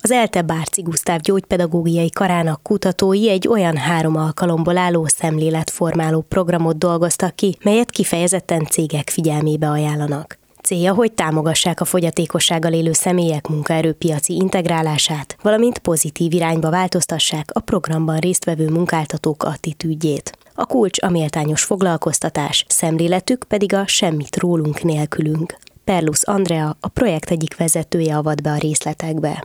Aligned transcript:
Az 0.00 0.10
ELTE 0.10 0.42
Bárci 0.42 0.82
Gusztáv 0.82 1.20
gyógypedagógiai 1.20 2.10
karának 2.10 2.62
kutatói 2.62 3.30
egy 3.30 3.48
olyan 3.48 3.76
három 3.76 4.16
alkalomból 4.16 4.76
álló 4.76 5.06
szemléletformáló 5.06 6.20
programot 6.20 6.78
dolgoztak 6.78 7.34
ki, 7.34 7.56
melyet 7.62 7.90
kifejezetten 7.90 8.64
cégek 8.64 9.10
figyelmébe 9.10 9.68
ajánlanak. 9.68 10.38
Célja, 10.62 10.94
hogy 10.94 11.12
támogassák 11.12 11.80
a 11.80 11.84
fogyatékossággal 11.84 12.72
élő 12.72 12.92
személyek 12.92 13.46
munkaerőpiaci 13.48 14.34
integrálását, 14.34 15.36
valamint 15.42 15.78
pozitív 15.78 16.32
irányba 16.32 16.70
változtassák 16.70 17.50
a 17.52 17.60
programban 17.60 18.18
résztvevő 18.18 18.68
munkáltatók 18.68 19.42
attitűdjét. 19.42 20.38
A 20.54 20.66
kulcs 20.66 21.02
a 21.02 21.10
méltányos 21.10 21.62
foglalkoztatás, 21.62 22.64
szemléletük 22.68 23.44
pedig 23.44 23.74
a 23.74 23.86
semmit 23.86 24.36
rólunk 24.36 24.82
nélkülünk. 24.82 25.56
Perlus 25.84 26.22
Andrea, 26.22 26.76
a 26.80 26.88
projekt 26.88 27.30
egyik 27.30 27.56
vezetője 27.56 28.16
avat 28.16 28.42
be 28.42 28.50
a 28.50 28.58
részletekbe. 28.58 29.44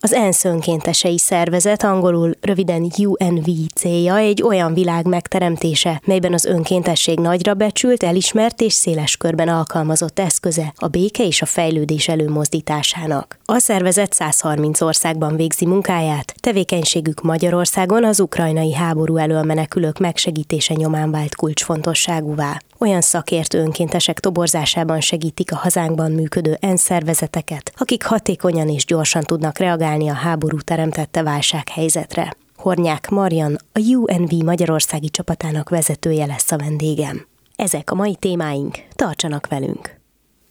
Az 0.00 0.12
ENSZ 0.12 0.44
önkéntesei 0.44 1.18
szervezet, 1.18 1.82
angolul 1.82 2.32
röviden 2.40 2.90
UNV 2.98 3.48
célja 3.74 4.16
egy 4.16 4.42
olyan 4.42 4.74
világ 4.74 5.06
megteremtése, 5.06 6.00
melyben 6.04 6.32
az 6.32 6.44
önkéntesség 6.44 7.18
nagyra 7.18 7.54
becsült, 7.54 8.02
elismert 8.02 8.60
és 8.60 8.72
széles 8.72 9.16
körben 9.16 9.48
alkalmazott 9.48 10.18
eszköze 10.18 10.72
a 10.76 10.86
béke 10.86 11.24
és 11.24 11.42
a 11.42 11.46
fejlődés 11.46 12.08
előmozdításának. 12.08 13.38
A 13.44 13.58
szervezet 13.58 14.12
130 14.12 14.80
országban 14.80 15.36
végzi 15.36 15.66
munkáját, 15.66 16.34
tevékenységük 16.40 17.22
Magyarországon 17.22 18.04
az 18.04 18.20
ukrajnai 18.20 18.74
háború 18.74 19.16
elől 19.16 19.42
menekülők 19.42 19.98
megsegítése 19.98 20.74
nyomán 20.74 21.10
vált 21.10 21.34
kulcsfontosságúvá. 21.34 22.60
Olyan 22.78 23.00
szakértő 23.00 23.58
önkéntesek 23.58 24.20
toborzásában 24.20 25.00
segítik 25.00 25.52
a 25.52 25.56
hazánkban 25.56 26.12
működő 26.12 26.56
ENSZ 26.60 26.82
szervezeteket, 26.82 27.72
akik 27.76 28.04
hatékonyan 28.04 28.68
és 28.68 28.84
gyorsan 28.84 29.22
tudnak 29.22 29.58
reagálni 29.58 29.95
a 30.04 30.12
háború 30.12 30.60
teremtette 30.60 31.22
válsághelyzetre. 31.22 32.32
Hornyák 32.56 33.08
Marian, 33.08 33.58
a 33.72 33.80
UNV 33.80 34.30
Magyarországi 34.44 35.08
csapatának 35.08 35.68
vezetője 35.68 36.26
lesz 36.26 36.52
a 36.52 36.56
vendégem. 36.56 37.26
Ezek 37.56 37.90
a 37.90 37.94
mai 37.94 38.14
témáink, 38.14 38.78
tartsanak 38.94 39.46
velünk! 39.48 39.95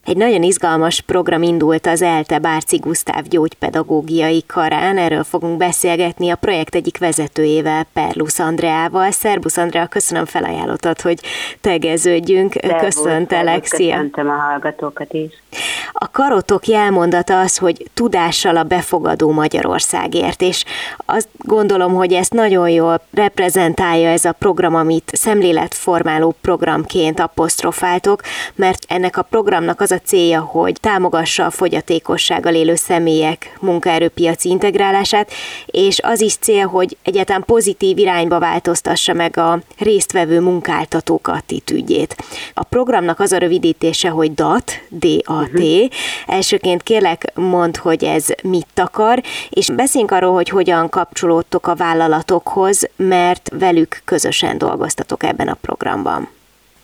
Egy 0.05 0.17
nagyon 0.17 0.43
izgalmas 0.43 1.01
program 1.01 1.41
indult 1.41 1.87
az 1.87 2.01
ELTE 2.01 2.39
Bárci 2.39 2.77
Gusztáv 2.77 3.23
gyógypedagógiai 3.23 4.43
karán, 4.47 4.97
erről 4.97 5.23
fogunk 5.23 5.57
beszélgetni 5.57 6.29
a 6.29 6.35
projekt 6.35 6.75
egyik 6.75 6.97
vezetőjével, 6.97 7.85
Perlus 7.93 8.39
Andreával. 8.39 9.11
Szerbusz 9.11 9.57
Andrea, 9.57 9.87
köszönöm 9.87 10.25
felajánlottat, 10.25 11.01
hogy 11.01 11.19
tegeződjünk. 11.61 12.53
Köszöntelek, 12.79 13.65
szia! 13.65 13.95
Köszöntöm 13.95 14.29
a 14.29 14.33
hallgatókat 14.33 15.13
is. 15.13 15.43
A 15.91 16.11
karotok 16.11 16.67
jelmondata 16.67 17.39
az, 17.39 17.57
hogy 17.57 17.89
tudással 17.93 18.57
a 18.57 18.63
befogadó 18.63 19.31
Magyarországért, 19.31 20.41
és 20.41 20.63
azt 21.05 21.27
gondolom, 21.37 21.93
hogy 21.93 22.13
ezt 22.13 22.33
nagyon 22.33 22.69
jól 22.69 23.01
reprezentálja 23.13 24.09
ez 24.09 24.25
a 24.25 24.31
program, 24.31 24.75
amit 24.75 25.11
szemléletformáló 25.13 26.35
programként 26.41 27.19
apostrofáltok, 27.19 28.21
mert 28.55 28.85
ennek 28.87 29.17
a 29.17 29.21
programnak 29.21 29.81
az 29.81 29.93
a 29.95 30.07
célja, 30.07 30.41
hogy 30.41 30.79
támogassa 30.81 31.45
a 31.45 31.49
fogyatékossággal 31.49 32.53
élő 32.53 32.75
személyek 32.75 33.57
munkaerőpiaci 33.61 34.49
integrálását, 34.49 35.31
és 35.65 35.99
az 36.03 36.21
is 36.21 36.35
cél, 36.35 36.67
hogy 36.67 36.97
egyáltalán 37.03 37.43
pozitív 37.45 37.97
irányba 37.97 38.39
változtassa 38.39 39.13
meg 39.13 39.37
a 39.37 39.59
résztvevő 39.77 40.39
munkáltatók 40.39 41.27
attitűdjét. 41.27 42.15
A 42.53 42.63
programnak 42.63 43.19
az 43.19 43.31
a 43.31 43.37
rövidítése, 43.37 44.09
hogy 44.09 44.33
DAT, 44.33 44.71
D-A-T. 44.89 45.53
Uh-huh. 45.53 45.87
Elsőként 46.25 46.83
kérlek, 46.83 47.31
mondd, 47.35 47.77
hogy 47.79 48.03
ez 48.03 48.25
mit 48.43 48.67
akar, 48.75 49.23
és 49.49 49.69
beszéljünk 49.69 50.11
arról, 50.11 50.33
hogy 50.33 50.49
hogyan 50.49 50.89
kapcsolódtok 50.89 51.67
a 51.67 51.75
vállalatokhoz, 51.75 52.89
mert 52.95 53.49
velük 53.53 54.01
közösen 54.05 54.57
dolgoztatok 54.57 55.23
ebben 55.23 55.47
a 55.47 55.57
programban. 55.61 56.34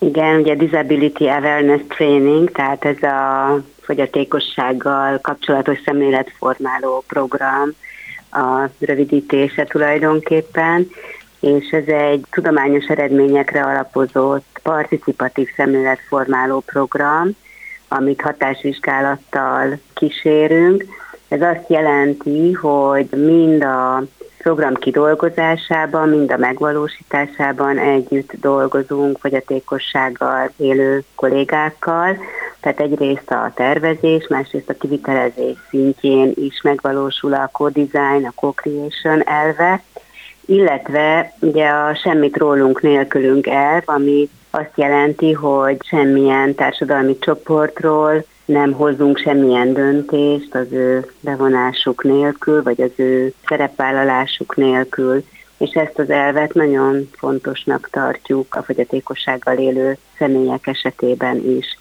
Igen, 0.05 0.39
ugye 0.39 0.55
Disability 0.55 1.27
Awareness 1.27 1.81
Training, 1.87 2.51
tehát 2.51 2.85
ez 2.85 3.03
a 3.03 3.63
fogyatékossággal 3.81 5.19
kapcsolatos 5.19 5.79
szemléletformáló 5.85 7.03
program, 7.07 7.69
a 8.31 8.69
rövidítése 8.79 9.63
tulajdonképpen, 9.63 10.89
és 11.39 11.69
ez 11.69 11.87
egy 11.87 12.25
tudományos 12.31 12.85
eredményekre 12.85 13.63
alapozott 13.63 14.59
participatív 14.63 15.47
szemléletformáló 15.55 16.59
program, 16.59 17.31
amit 17.87 18.21
hatásvizsgálattal 18.21 19.79
kísérünk. 19.93 20.85
Ez 21.27 21.41
azt 21.41 21.69
jelenti, 21.69 22.51
hogy 22.51 23.09
mind 23.09 23.63
a 23.63 24.03
program 24.41 24.73
kidolgozásában, 24.73 26.09
mind 26.09 26.31
a 26.31 26.37
megvalósításában 26.37 27.77
együtt 27.77 28.31
dolgozunk 28.41 29.17
fogyatékossággal 29.17 30.51
élő 30.57 31.03
kollégákkal, 31.15 32.17
tehát 32.59 32.79
egyrészt 32.79 33.31
a 33.31 33.51
tervezés, 33.55 34.27
másrészt 34.27 34.69
a 34.69 34.73
kivitelezés 34.73 35.55
szintjén 35.69 36.31
is 36.35 36.61
megvalósul 36.61 37.33
a 37.33 37.49
co-design, 37.53 38.25
a 38.25 38.33
co-creation 38.35 39.27
elve, 39.27 39.81
illetve 40.45 41.33
ugye 41.39 41.67
a 41.67 41.95
semmit 41.95 42.37
rólunk 42.37 42.81
nélkülünk 42.81 43.47
elv, 43.47 43.83
ami 43.85 44.29
azt 44.49 44.71
jelenti, 44.75 45.31
hogy 45.31 45.77
semmilyen 45.83 46.55
társadalmi 46.55 47.19
csoportról 47.19 48.25
nem 48.45 48.71
hozunk 48.71 49.17
semmilyen 49.17 49.73
döntést 49.73 50.55
az 50.55 50.71
ő 50.71 51.11
bevonásuk 51.19 52.03
nélkül, 52.03 52.63
vagy 52.63 52.81
az 52.81 52.91
ő 52.95 53.33
szerepvállalásuk 53.47 54.55
nélkül, 54.55 55.23
és 55.57 55.71
ezt 55.71 55.99
az 55.99 56.09
elvet 56.09 56.53
nagyon 56.53 57.09
fontosnak 57.11 57.89
tartjuk 57.91 58.55
a 58.55 58.63
fogyatékossággal 58.63 59.57
élő 59.57 59.97
személyek 60.17 60.67
esetében 60.67 61.35
is. 61.57 61.77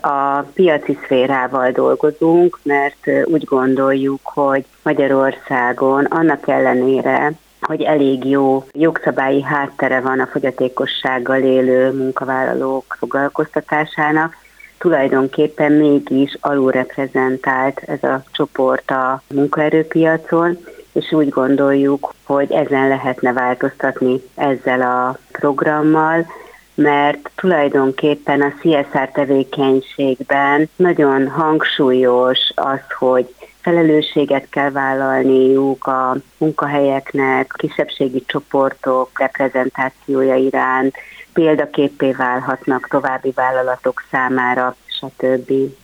A 0.00 0.40
piaci 0.40 0.98
szférával 1.02 1.70
dolgozunk, 1.70 2.58
mert 2.62 3.06
úgy 3.24 3.44
gondoljuk, 3.44 4.20
hogy 4.22 4.64
Magyarországon 4.82 6.04
annak 6.04 6.48
ellenére, 6.48 7.32
hogy 7.60 7.82
elég 7.82 8.24
jó 8.24 8.66
jogszabályi 8.72 9.42
háttere 9.42 10.00
van 10.00 10.20
a 10.20 10.26
fogyatékossággal 10.26 11.40
élő 11.40 11.92
munkavállalók 11.92 12.96
foglalkoztatásának, 12.98 14.36
tulajdonképpen 14.80 15.72
mégis 15.72 16.36
alulreprezentált 16.40 17.78
ez 17.86 18.02
a 18.02 18.22
csoport 18.32 18.90
a 18.90 19.22
munkaerőpiacon, 19.34 20.58
és 20.92 21.12
úgy 21.12 21.28
gondoljuk, 21.28 22.14
hogy 22.24 22.52
ezen 22.52 22.88
lehetne 22.88 23.32
változtatni 23.32 24.20
ezzel 24.34 24.80
a 24.80 25.18
programmal, 25.32 26.26
mert 26.74 27.30
tulajdonképpen 27.34 28.40
a 28.40 28.52
CSR 28.60 29.10
tevékenységben 29.12 30.68
nagyon 30.76 31.28
hangsúlyos 31.28 32.38
az, 32.54 32.80
hogy 32.98 33.34
felelősséget 33.60 34.48
kell 34.50 34.70
vállalniuk 34.70 35.86
a 35.86 36.16
munkahelyeknek, 36.38 37.54
kisebbségi 37.56 38.24
csoportok 38.26 39.18
reprezentációja 39.18 40.34
iránt, 40.34 40.94
példaképé 41.32 42.12
válhatnak 42.12 42.88
további 42.88 43.32
vállalatok 43.34 44.04
számára, 44.10 44.76
stb. 45.00 45.79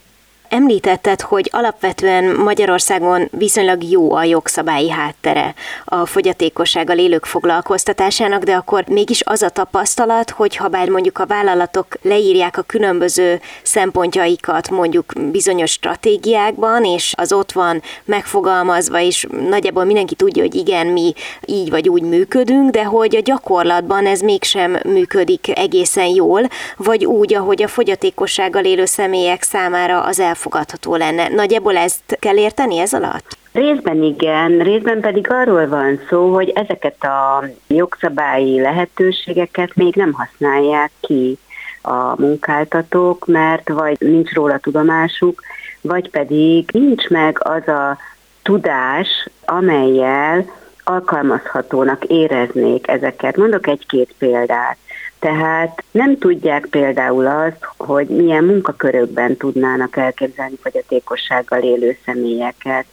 Említetted, 0.57 1.21
hogy 1.21 1.49
alapvetően 1.53 2.25
Magyarországon 2.25 3.29
viszonylag 3.31 3.85
jó 3.85 4.13
a 4.13 4.25
jogszabályi 4.25 4.91
háttere 4.91 5.55
a 5.85 6.07
fogyatékossággal 6.07 6.99
élők 6.99 7.25
foglalkoztatásának, 7.25 8.43
de 8.43 8.55
akkor 8.55 8.85
mégis 8.89 9.23
az 9.25 9.43
a 9.43 9.49
tapasztalat, 9.49 10.31
hogy 10.31 10.57
ha 10.57 10.69
bár 10.69 10.89
mondjuk 10.89 11.19
a 11.19 11.27
vállalatok 11.27 11.87
leírják 12.03 12.59
a 12.59 12.63
különböző 12.63 13.41
szempontjaikat 13.63 14.71
mondjuk 14.71 15.13
bizonyos 15.31 15.71
stratégiákban, 15.71 16.85
és 16.85 17.13
az 17.17 17.33
ott 17.33 17.53
van 17.53 17.83
megfogalmazva, 18.05 19.01
és 19.01 19.27
nagyjából 19.49 19.85
mindenki 19.85 20.15
tudja, 20.15 20.43
hogy 20.43 20.55
igen, 20.55 20.87
mi 20.87 21.13
így 21.45 21.71
vagy 21.71 21.89
úgy 21.89 22.03
működünk, 22.03 22.71
de 22.71 22.85
hogy 22.85 23.17
a 23.17 23.21
gyakorlatban 23.21 24.07
ez 24.07 24.21
mégsem 24.21 24.79
működik 24.85 25.59
egészen 25.59 26.07
jól, 26.07 26.49
vagy 26.77 27.05
úgy, 27.05 27.35
ahogy 27.35 27.63
a 27.63 27.69
fogyatékossággal 27.69 28.65
élő 28.65 28.85
személyek 28.85 29.43
számára 29.43 30.01
az 30.01 30.21
elfogadható 30.47 30.97
lenne. 30.97 31.29
Nagyjából 31.29 31.77
ezt 31.77 32.17
kell 32.19 32.37
érteni 32.37 32.79
ez 32.79 32.93
alatt? 32.93 33.37
Részben 33.53 34.03
igen, 34.03 34.59
részben 34.59 35.01
pedig 35.01 35.31
arról 35.31 35.69
van 35.69 36.01
szó, 36.09 36.35
hogy 36.35 36.49
ezeket 36.55 37.05
a 37.05 37.45
jogszabályi 37.67 38.61
lehetőségeket 38.61 39.75
még 39.75 39.95
nem 39.95 40.13
használják 40.13 40.91
ki 41.01 41.39
a 41.83 42.21
munkáltatók, 42.21 43.27
mert 43.27 43.69
vagy 43.69 43.97
nincs 44.01 44.33
róla 44.33 44.59
tudomásuk, 44.59 45.43
vagy 45.81 46.11
pedig 46.11 46.71
nincs 46.73 47.09
meg 47.09 47.39
az 47.43 47.69
a 47.69 47.99
tudás, 48.43 49.29
amelyel 49.45 50.45
alkalmazhatónak 50.85 52.05
éreznék 52.05 52.89
ezeket. 52.89 53.37
Mondok 53.37 53.67
egy-két 53.67 54.15
példát. 54.19 54.77
Tehát 55.19 55.85
nem 55.91 56.19
tudják 56.19 56.67
például 56.67 57.27
azt, 57.27 57.69
hogy 57.77 58.07
milyen 58.07 58.45
munkakörökben 58.45 59.37
tudnának 59.37 59.97
elképzelni 59.97 60.57
fogyatékossággal 60.63 61.63
élő 61.63 61.97
személyeket. 62.05 62.85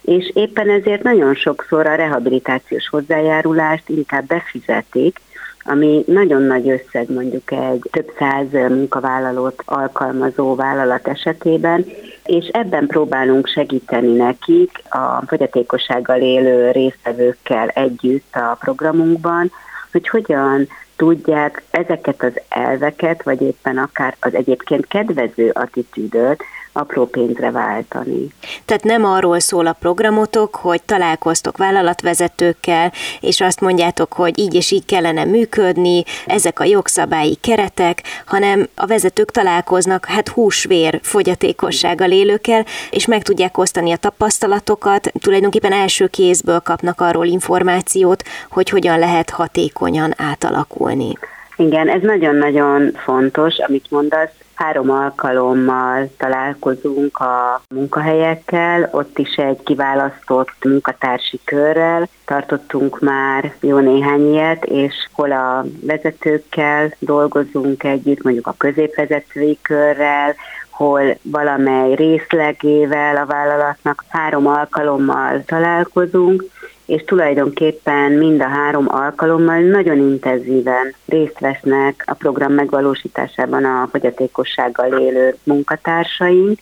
És 0.00 0.30
éppen 0.34 0.70
ezért 0.70 1.02
nagyon 1.02 1.34
sokszor 1.34 1.86
a 1.86 1.94
rehabilitációs 1.94 2.88
hozzájárulást 2.88 3.88
inkább 3.88 4.26
befizetik, 4.26 5.20
ami 5.64 6.04
nagyon 6.06 6.42
nagy 6.42 6.68
összeg 6.68 7.10
mondjuk 7.10 7.50
egy 7.52 7.88
több 7.90 8.12
száz 8.18 8.46
munkavállalót 8.52 9.62
alkalmazó 9.64 10.54
vállalat 10.54 11.08
esetében, 11.08 11.84
és 12.24 12.46
ebben 12.52 12.86
próbálunk 12.86 13.46
segíteni 13.46 14.16
nekik 14.16 14.82
a 14.88 15.22
fogyatékossággal 15.26 16.20
élő 16.20 16.70
résztvevőkkel 16.70 17.68
együtt 17.68 18.34
a 18.34 18.56
programunkban, 18.60 19.50
hogy 19.92 20.08
hogyan 20.08 20.68
tudják 21.00 21.62
ezeket 21.70 22.22
az 22.22 22.40
elveket, 22.48 23.22
vagy 23.22 23.42
éppen 23.42 23.78
akár 23.78 24.16
az 24.20 24.34
egyébként 24.34 24.86
kedvező 24.86 25.50
attitűdöt 25.50 26.42
apró 26.72 27.06
pénzre 27.06 27.50
váltani. 27.50 28.28
Tehát 28.64 28.84
nem 28.84 29.04
arról 29.04 29.40
szól 29.40 29.66
a 29.66 29.76
programotok, 29.80 30.56
hogy 30.56 30.82
találkoztok 30.82 31.56
vállalatvezetőkkel, 31.56 32.92
és 33.20 33.40
azt 33.40 33.60
mondjátok, 33.60 34.12
hogy 34.12 34.38
így 34.38 34.54
és 34.54 34.70
így 34.70 34.84
kellene 34.84 35.24
működni, 35.24 36.04
ezek 36.26 36.60
a 36.60 36.64
jogszabályi 36.64 37.34
keretek, 37.34 38.02
hanem 38.26 38.68
a 38.74 38.86
vezetők 38.86 39.30
találkoznak 39.30 40.06
hát 40.06 40.28
húsvér 40.28 41.00
fogyatékossággal 41.02 42.10
élőkkel, 42.10 42.64
és 42.90 43.06
meg 43.06 43.22
tudják 43.22 43.58
osztani 43.58 43.92
a 43.92 43.96
tapasztalatokat, 43.96 45.12
tulajdonképpen 45.20 45.72
első 45.72 46.06
kézből 46.06 46.60
kapnak 46.60 47.00
arról 47.00 47.26
információt, 47.26 48.22
hogy 48.50 48.68
hogyan 48.68 48.98
lehet 48.98 49.30
hatékonyan 49.30 50.14
átalakulni. 50.16 51.12
Igen, 51.56 51.88
ez 51.88 52.02
nagyon-nagyon 52.02 52.92
fontos, 53.04 53.58
amit 53.58 53.90
mondasz, 53.90 54.30
Három 54.60 54.90
alkalommal 54.90 56.10
találkozunk 56.16 57.18
a 57.18 57.62
munkahelyekkel, 57.68 58.88
ott 58.92 59.18
is 59.18 59.34
egy 59.34 59.62
kiválasztott 59.62 60.64
munkatársi 60.64 61.40
körrel, 61.44 62.08
tartottunk 62.24 63.00
már 63.00 63.54
jó 63.60 63.78
néhány 63.78 64.32
ilyet, 64.32 64.64
és 64.64 64.94
hol 65.12 65.32
a 65.32 65.64
vezetőkkel 65.82 66.94
dolgozunk 66.98 67.84
együtt, 67.84 68.22
mondjuk 68.22 68.46
a 68.46 68.54
középvezetői 68.58 69.58
körrel, 69.62 70.34
hol 70.70 71.16
valamely 71.22 71.94
részlegével 71.94 73.16
a 73.16 73.26
vállalatnak. 73.26 74.04
Három 74.08 74.46
alkalommal 74.46 75.42
találkozunk, 75.46 76.44
és 76.90 77.02
tulajdonképpen 77.04 78.12
mind 78.12 78.40
a 78.40 78.48
három 78.48 78.86
alkalommal 78.88 79.60
nagyon 79.60 79.98
intenzíven 79.98 80.94
részt 81.06 81.38
vesznek 81.38 82.04
a 82.06 82.14
program 82.14 82.52
megvalósításában 82.52 83.64
a 83.64 83.88
fogyatékossággal 83.90 85.00
élő 85.00 85.36
munkatársaink, 85.42 86.58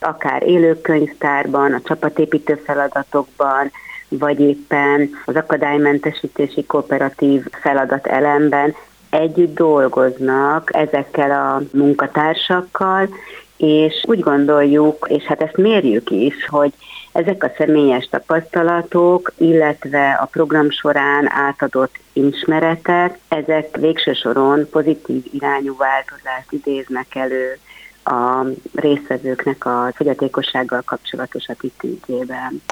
akár 0.00 0.42
élőkönyvtárban, 0.42 1.72
a 1.72 1.80
csapatépítő 1.84 2.54
feladatokban, 2.64 3.70
vagy 4.08 4.40
éppen 4.40 5.10
az 5.24 5.36
akadálymentesítési 5.36 6.64
kooperatív 6.66 7.44
feladat 7.50 8.06
elemben 8.06 8.74
együtt 9.10 9.54
dolgoznak 9.54 10.70
ezekkel 10.74 11.30
a 11.30 11.62
munkatársakkal, 11.72 13.08
és 13.56 14.04
úgy 14.06 14.20
gondoljuk, 14.20 15.06
és 15.08 15.22
hát 15.22 15.42
ezt 15.42 15.56
mérjük 15.56 16.10
is, 16.10 16.46
hogy 16.46 16.72
ezek 17.12 17.44
a 17.44 17.52
személyes 17.56 18.08
tapasztalatok, 18.08 19.32
illetve 19.36 20.12
a 20.12 20.24
program 20.24 20.70
során 20.70 21.30
átadott 21.30 21.94
ismeretek, 22.12 23.18
ezek 23.28 23.76
végső 23.76 24.12
soron 24.12 24.68
pozitív 24.70 25.24
irányú 25.32 25.76
változást 25.76 26.52
idéznek 26.52 27.14
elő 27.14 27.58
a 28.04 28.46
részvevőknek 28.74 29.64
a 29.64 29.92
fogyatékossággal 29.94 30.82
kapcsolatos 30.86 31.48
attitűdjében. 31.48 32.62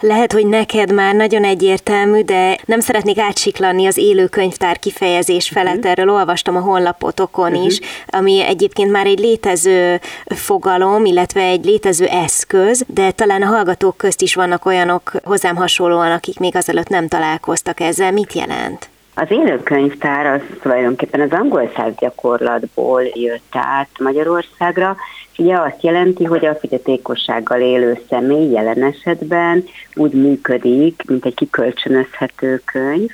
Lehet, 0.00 0.32
hogy 0.32 0.46
neked 0.46 0.92
már 0.92 1.14
nagyon 1.14 1.44
egyértelmű, 1.44 2.20
de 2.20 2.58
nem 2.64 2.80
szeretnék 2.80 3.18
átsiklanni 3.18 3.86
az 3.86 3.96
élő 3.96 4.26
könyvtár 4.26 4.78
kifejezés 4.78 5.48
felett. 5.48 5.76
Uh-huh. 5.76 5.90
Erről 5.90 6.10
olvastam 6.10 6.56
a 6.56 6.60
honlapotokon 6.60 7.50
uh-huh. 7.50 7.66
is, 7.66 7.80
ami 8.06 8.44
egyébként 8.44 8.90
már 8.90 9.06
egy 9.06 9.18
létező 9.18 10.00
fogalom, 10.24 11.04
illetve 11.04 11.42
egy 11.42 11.64
létező 11.64 12.06
eszköz, 12.06 12.84
de 12.86 13.10
talán 13.10 13.42
a 13.42 13.46
hallgatók 13.46 13.96
közt 13.96 14.22
is 14.22 14.34
vannak 14.34 14.66
olyanok 14.66 15.12
hozzám 15.24 15.56
hasonlóan, 15.56 16.12
akik 16.12 16.38
még 16.38 16.56
azelőtt 16.56 16.88
nem 16.88 17.08
találkoztak 17.08 17.80
ezzel. 17.80 18.12
Mit 18.12 18.32
jelent? 18.32 18.88
Az 19.20 19.30
élőkönyvtár 19.30 20.26
az 20.26 20.40
tulajdonképpen 20.62 21.20
az 21.20 21.30
angol 21.30 21.70
száz 21.76 21.92
gyakorlatból 21.98 23.02
jött 23.02 23.52
át 23.52 23.88
Magyarországra, 23.98 24.96
és 25.32 25.38
ugye 25.38 25.56
azt 25.56 25.82
jelenti, 25.82 26.24
hogy 26.24 26.46
a 26.46 26.54
fogyatékossággal 26.54 27.60
élő 27.60 28.00
személy 28.08 28.50
jelen 28.50 28.82
esetben 28.82 29.64
úgy 29.94 30.12
működik, 30.12 31.02
mint 31.06 31.24
egy 31.24 31.34
kikölcsönözhető 31.34 32.62
könyv, 32.64 33.10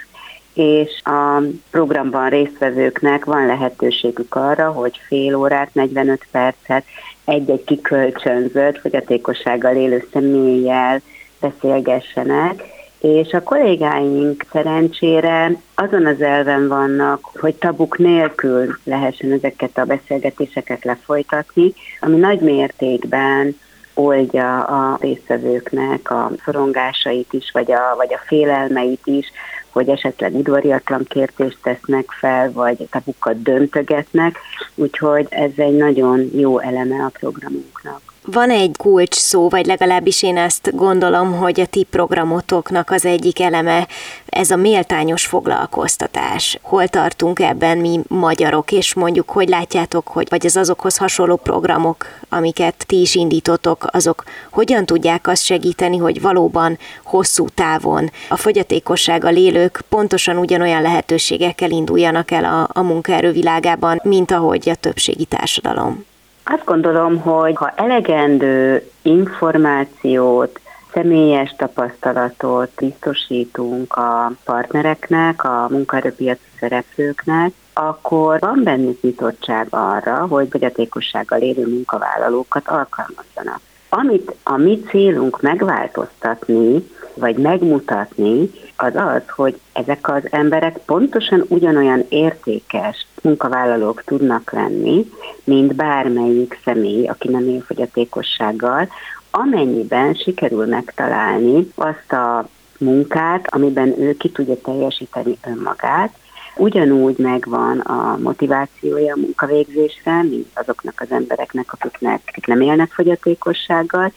és 0.54 1.00
a 1.04 1.42
programban 1.70 2.28
résztvevőknek 2.28 3.24
van 3.24 3.46
lehetőségük 3.46 4.34
arra, 4.34 4.70
hogy 4.70 5.00
fél 5.06 5.34
órát, 5.34 5.74
45 5.74 6.26
percet 6.30 6.84
egy-egy 7.24 7.64
kikölcsönzött 7.64 8.78
fogyatékossággal 8.78 9.76
élő 9.76 10.08
személlyel 10.12 11.00
beszélgessenek, 11.40 12.75
és 13.00 13.32
a 13.32 13.42
kollégáink 13.42 14.44
szerencsére 14.52 15.52
azon 15.74 16.06
az 16.06 16.20
elven 16.20 16.68
vannak, 16.68 17.20
hogy 17.34 17.54
tabuk 17.54 17.98
nélkül 17.98 18.78
lehessen 18.84 19.32
ezeket 19.32 19.78
a 19.78 19.84
beszélgetéseket 19.84 20.84
lefolytatni, 20.84 21.72
ami 22.00 22.16
nagy 22.16 22.40
mértékben 22.40 23.56
oldja 23.94 24.62
a 24.62 24.98
résztvevőknek 25.00 26.10
a 26.10 26.30
szorongásait 26.44 27.32
is, 27.32 27.50
vagy 27.52 27.72
a, 27.72 27.94
vagy 27.96 28.14
a 28.14 28.22
félelmeit 28.26 29.06
is, 29.06 29.26
hogy 29.70 29.88
esetleg 29.88 30.34
udvariatlan 30.34 31.04
kérdést 31.04 31.58
tesznek 31.62 32.10
fel, 32.10 32.52
vagy 32.52 32.88
tabukat 32.90 33.42
döntögetnek, 33.42 34.38
úgyhogy 34.74 35.26
ez 35.30 35.50
egy 35.56 35.76
nagyon 35.76 36.30
jó 36.34 36.58
eleme 36.58 37.04
a 37.04 37.10
programunknak. 37.18 38.00
Van 38.32 38.50
egy 38.50 38.76
kulcs 38.78 39.14
szó, 39.14 39.48
vagy 39.48 39.66
legalábbis 39.66 40.22
én 40.22 40.36
ezt 40.36 40.76
gondolom, 40.76 41.32
hogy 41.32 41.60
a 41.60 41.66
ti 41.66 41.82
programotoknak 41.82 42.90
az 42.90 43.04
egyik 43.04 43.40
eleme 43.40 43.86
ez 44.26 44.50
a 44.50 44.56
méltányos 44.56 45.26
foglalkoztatás. 45.26 46.58
Hol 46.62 46.88
tartunk 46.88 47.40
ebben 47.40 47.78
mi 47.78 48.00
magyarok, 48.08 48.72
és 48.72 48.94
mondjuk, 48.94 49.30
hogy 49.30 49.48
látjátok, 49.48 50.08
hogy 50.08 50.26
vagy 50.30 50.46
az 50.46 50.56
azokhoz 50.56 50.96
hasonló 50.96 51.36
programok, 51.36 52.06
amiket 52.28 52.84
ti 52.86 53.00
is 53.00 53.14
indítotok, 53.14 53.86
azok 53.90 54.24
hogyan 54.50 54.86
tudják 54.86 55.26
azt 55.28 55.44
segíteni, 55.44 55.96
hogy 55.96 56.20
valóban 56.20 56.78
hosszú 57.04 57.48
távon 57.48 58.10
a 58.28 58.36
fogyatékossággal 58.36 59.36
élők 59.36 59.82
pontosan 59.88 60.36
ugyanolyan 60.36 60.82
lehetőségekkel 60.82 61.70
induljanak 61.70 62.30
el 62.30 62.44
a, 62.44 62.80
a 62.80 62.82
munkaerő 62.82 63.32
világában, 63.32 64.00
mint 64.04 64.30
ahogy 64.30 64.68
a 64.68 64.74
többségi 64.74 65.24
társadalom. 65.24 66.04
Azt 66.48 66.64
gondolom, 66.64 67.20
hogy 67.20 67.56
ha 67.56 67.72
elegendő 67.76 68.90
információt 69.02 70.60
személyes 70.92 71.54
tapasztalatot 71.56 72.70
biztosítunk 72.76 73.96
a 73.96 74.32
partnereknek, 74.44 75.44
a 75.44 75.66
munkaerőpiaci 75.70 76.48
szereplőknek, 76.60 77.52
akkor 77.72 78.38
van 78.40 78.60
bennük 78.64 79.02
nyitottság 79.02 79.66
arra, 79.70 80.26
hogy 80.26 80.48
fogyatékossággal 80.50 81.40
élő 81.40 81.66
munkavállalókat 81.66 82.68
alkalmazzanak. 82.68 83.60
Amit 83.88 84.34
a 84.42 84.56
mi 84.56 84.80
célunk 84.88 85.40
megváltoztatni, 85.40 86.90
vagy 87.14 87.36
megmutatni, 87.36 88.50
az 88.76 88.94
az, 88.94 89.22
hogy 89.28 89.60
ezek 89.72 90.08
az 90.08 90.22
emberek 90.30 90.78
pontosan 90.78 91.44
ugyanolyan 91.48 92.04
értékes 92.08 93.06
munkavállalók 93.26 94.02
tudnak 94.04 94.52
lenni, 94.52 95.10
mint 95.44 95.74
bármelyik 95.74 96.60
személy, 96.64 97.06
aki 97.06 97.28
nem 97.28 97.48
él 97.48 97.60
fogyatékossággal, 97.60 98.88
amennyiben 99.30 100.14
sikerül 100.14 100.66
megtalálni 100.66 101.72
azt 101.74 102.12
a 102.12 102.48
munkát, 102.78 103.54
amiben 103.54 104.00
ő 104.00 104.16
ki 104.16 104.30
tudja 104.30 104.60
teljesíteni 104.60 105.38
önmagát, 105.46 106.14
ugyanúgy 106.56 107.18
megvan 107.18 107.78
a 107.80 108.16
motivációja 108.16 109.14
a 109.14 109.18
munkavégzésre, 109.20 110.22
mint 110.22 110.46
azoknak 110.54 111.00
az 111.00 111.10
embereknek, 111.10 111.72
akiknek 111.72 112.20
akik 112.26 112.46
nem 112.46 112.60
élnek 112.60 112.90
fogyatékossággal, 112.92 114.12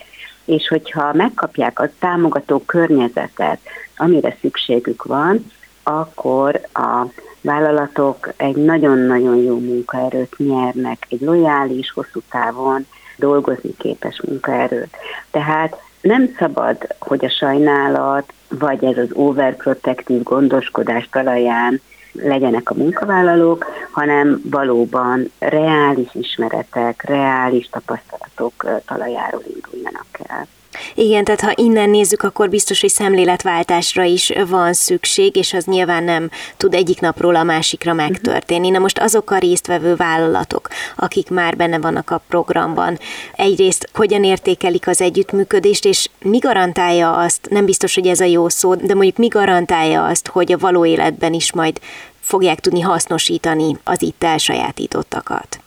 és 0.46 0.68
hogyha 0.68 1.14
megkapják 1.14 1.80
a 1.80 1.90
támogató 2.00 2.60
környezetet, 2.66 3.60
amire 3.98 4.38
szükségük 4.42 5.04
van, 5.04 5.52
akkor 5.84 6.62
a 6.74 7.06
vállalatok 7.42 8.30
egy 8.38 8.56
nagyon-nagyon 8.56 9.36
jó 9.36 9.60
munkaerőt 9.60 10.38
nyernek, 10.38 11.06
egy 11.10 11.22
lojális, 11.22 11.92
hosszú 11.92 12.22
távon 12.32 12.86
dolgozni 13.18 13.76
képes 13.78 14.22
munkaerőt. 14.28 14.98
Tehát 15.32 15.82
nem 16.02 16.36
szabad, 16.38 16.78
hogy 17.00 17.26
a 17.26 17.30
sajnálat, 17.30 18.34
vagy 18.50 18.84
ez 18.84 18.98
az 18.98 19.10
overprotective 19.14 20.24
gondoskodás 20.24 21.08
talaján 21.12 21.82
legyenek 22.12 22.70
a 22.70 22.74
munkavállalók, 22.74 23.66
hanem 23.92 24.42
valóban 24.44 25.32
reális 25.40 26.10
ismeretek, 26.14 27.04
reális 27.04 27.70
tapasztalatok 27.70 28.66
talajáról 28.86 29.44
induljanak 29.56 30.08
el. 30.28 30.48
Igen, 30.96 31.24
tehát 31.24 31.42
ha 31.42 31.54
innen 31.56 31.90
nézzük, 31.90 32.24
akkor 32.24 32.50
biztos, 32.50 32.82
hogy 32.82 32.90
szemléletváltásra 32.90 34.04
is 34.04 34.34
van 34.48 34.74
szükség, 34.74 35.36
és 35.36 35.54
az 35.54 35.66
nyilván 35.66 36.04
nem 36.04 36.30
tud 36.58 36.74
egyik 36.74 37.00
napról 37.00 37.36
a 37.36 37.44
másikra 37.44 37.94
mhm. 37.94 38.02
megtörténni. 38.02 38.70
Na 38.70 38.80
most 38.80 39.00
azok 39.00 39.32
a 39.32 39.38
résztvevő 39.38 39.96
vállalatok, 39.96 40.68
akik 40.96 41.30
már 41.30 41.56
benne 41.56 41.80
vannak 41.80 42.10
a 42.10 42.22
programban, 42.28 43.00
egyrészt 43.36 43.90
hogyan 43.94 44.24
értékelik 44.24 44.88
az 44.88 45.02
együttműködést, 45.02 45.86
és 45.86 46.10
mi 46.22 46.38
garantálja 46.38 47.16
azt, 47.16 47.48
nem 47.50 47.66
biztos, 47.66 47.96
hogy 47.96 48.08
ez 48.08 48.20
a 48.20 48.26
jó 48.26 48.50
szó, 48.50 48.76
de 48.76 48.94
mondjuk 48.94 49.18
mi 49.18 49.28
garantálja 49.28 50.06
azt, 50.06 50.28
hogy 50.28 50.52
a 50.52 50.58
való 50.58 50.86
életben 50.86 51.34
is 51.34 51.54
majd 51.54 51.80
fogják 52.20 52.60
tudni 52.60 52.82
hasznosítani 52.82 53.78
az 53.84 54.02
itt 54.02 54.24
elsajátítottakat? 54.24 55.60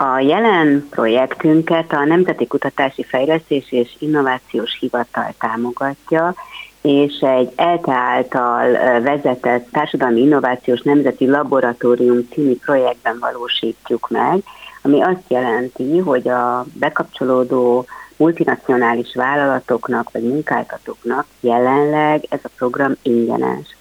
A 0.00 0.18
jelen 0.18 0.86
projektünket 0.90 1.92
a 1.92 2.04
Nemzeti 2.04 2.46
Kutatási 2.46 3.02
Fejlesztés 3.02 3.72
és 3.72 3.96
Innovációs 3.98 4.76
Hivatal 4.80 5.34
támogatja, 5.38 6.34
és 6.82 7.18
egy 7.20 7.52
ELTE 7.56 7.92
által 7.92 8.70
vezetett 9.00 9.68
Társadalmi 9.72 10.20
Innovációs 10.20 10.80
Nemzeti 10.82 11.26
Laboratórium 11.26 12.28
című 12.32 12.56
projektben 12.56 13.18
valósítjuk 13.18 14.08
meg, 14.08 14.42
ami 14.82 15.00
azt 15.02 15.24
jelenti, 15.28 15.98
hogy 15.98 16.28
a 16.28 16.64
bekapcsolódó 16.72 17.86
multinacionális 18.16 19.14
vállalatoknak 19.14 20.10
vagy 20.12 20.22
munkáltatóknak 20.22 21.26
jelenleg 21.40 22.24
ez 22.28 22.40
a 22.42 22.50
program 22.56 22.92
ingyenes. 23.02 23.77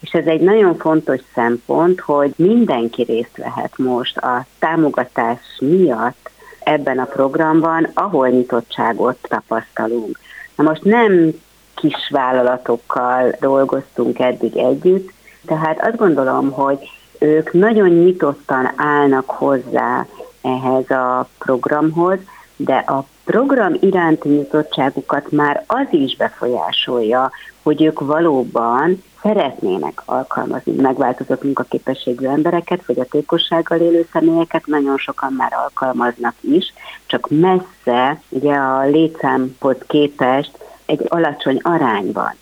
És 0.00 0.10
ez 0.10 0.26
egy 0.26 0.40
nagyon 0.40 0.76
fontos 0.76 1.20
szempont, 1.34 2.00
hogy 2.00 2.32
mindenki 2.36 3.02
részt 3.02 3.36
vehet 3.36 3.78
most 3.78 4.16
a 4.16 4.46
támogatás 4.58 5.40
miatt 5.60 6.30
ebben 6.58 6.98
a 6.98 7.04
programban, 7.04 7.90
ahol 7.94 8.28
nyitottságot 8.28 9.18
tapasztalunk. 9.22 10.18
Na 10.54 10.64
most 10.64 10.84
nem 10.84 11.32
kis 11.74 12.10
vállalatokkal 12.10 13.36
dolgoztunk 13.40 14.18
eddig 14.18 14.56
együtt, 14.56 15.10
tehát 15.46 15.80
azt 15.80 15.96
gondolom, 15.96 16.50
hogy 16.50 16.78
ők 17.18 17.52
nagyon 17.52 17.88
nyitottan 17.88 18.72
állnak 18.76 19.30
hozzá 19.30 20.06
ehhez 20.42 20.90
a 20.90 21.28
programhoz, 21.38 22.18
de 22.56 22.74
a 22.74 23.06
program 23.30 23.74
iránti 23.80 24.28
nyitottságukat 24.28 25.30
már 25.30 25.64
az 25.66 25.86
is 25.90 26.16
befolyásolja, 26.16 27.30
hogy 27.62 27.82
ők 27.82 28.00
valóban 28.00 29.02
szeretnének 29.22 30.02
alkalmazni 30.04 30.72
megváltozott 30.72 31.42
munkaképességű 31.42 32.26
embereket, 32.26 32.82
fogyatékossággal 32.82 33.78
élő 33.78 34.06
személyeket, 34.12 34.66
nagyon 34.66 34.96
sokan 34.96 35.32
már 35.32 35.52
alkalmaznak 35.52 36.34
is, 36.40 36.72
csak 37.06 37.28
messze 37.30 38.20
ugye 38.28 38.54
a 38.54 38.84
létszámhoz 38.84 39.76
képest 39.86 40.50
egy 40.86 41.04
alacsony 41.08 41.60
arányban. 41.62 42.32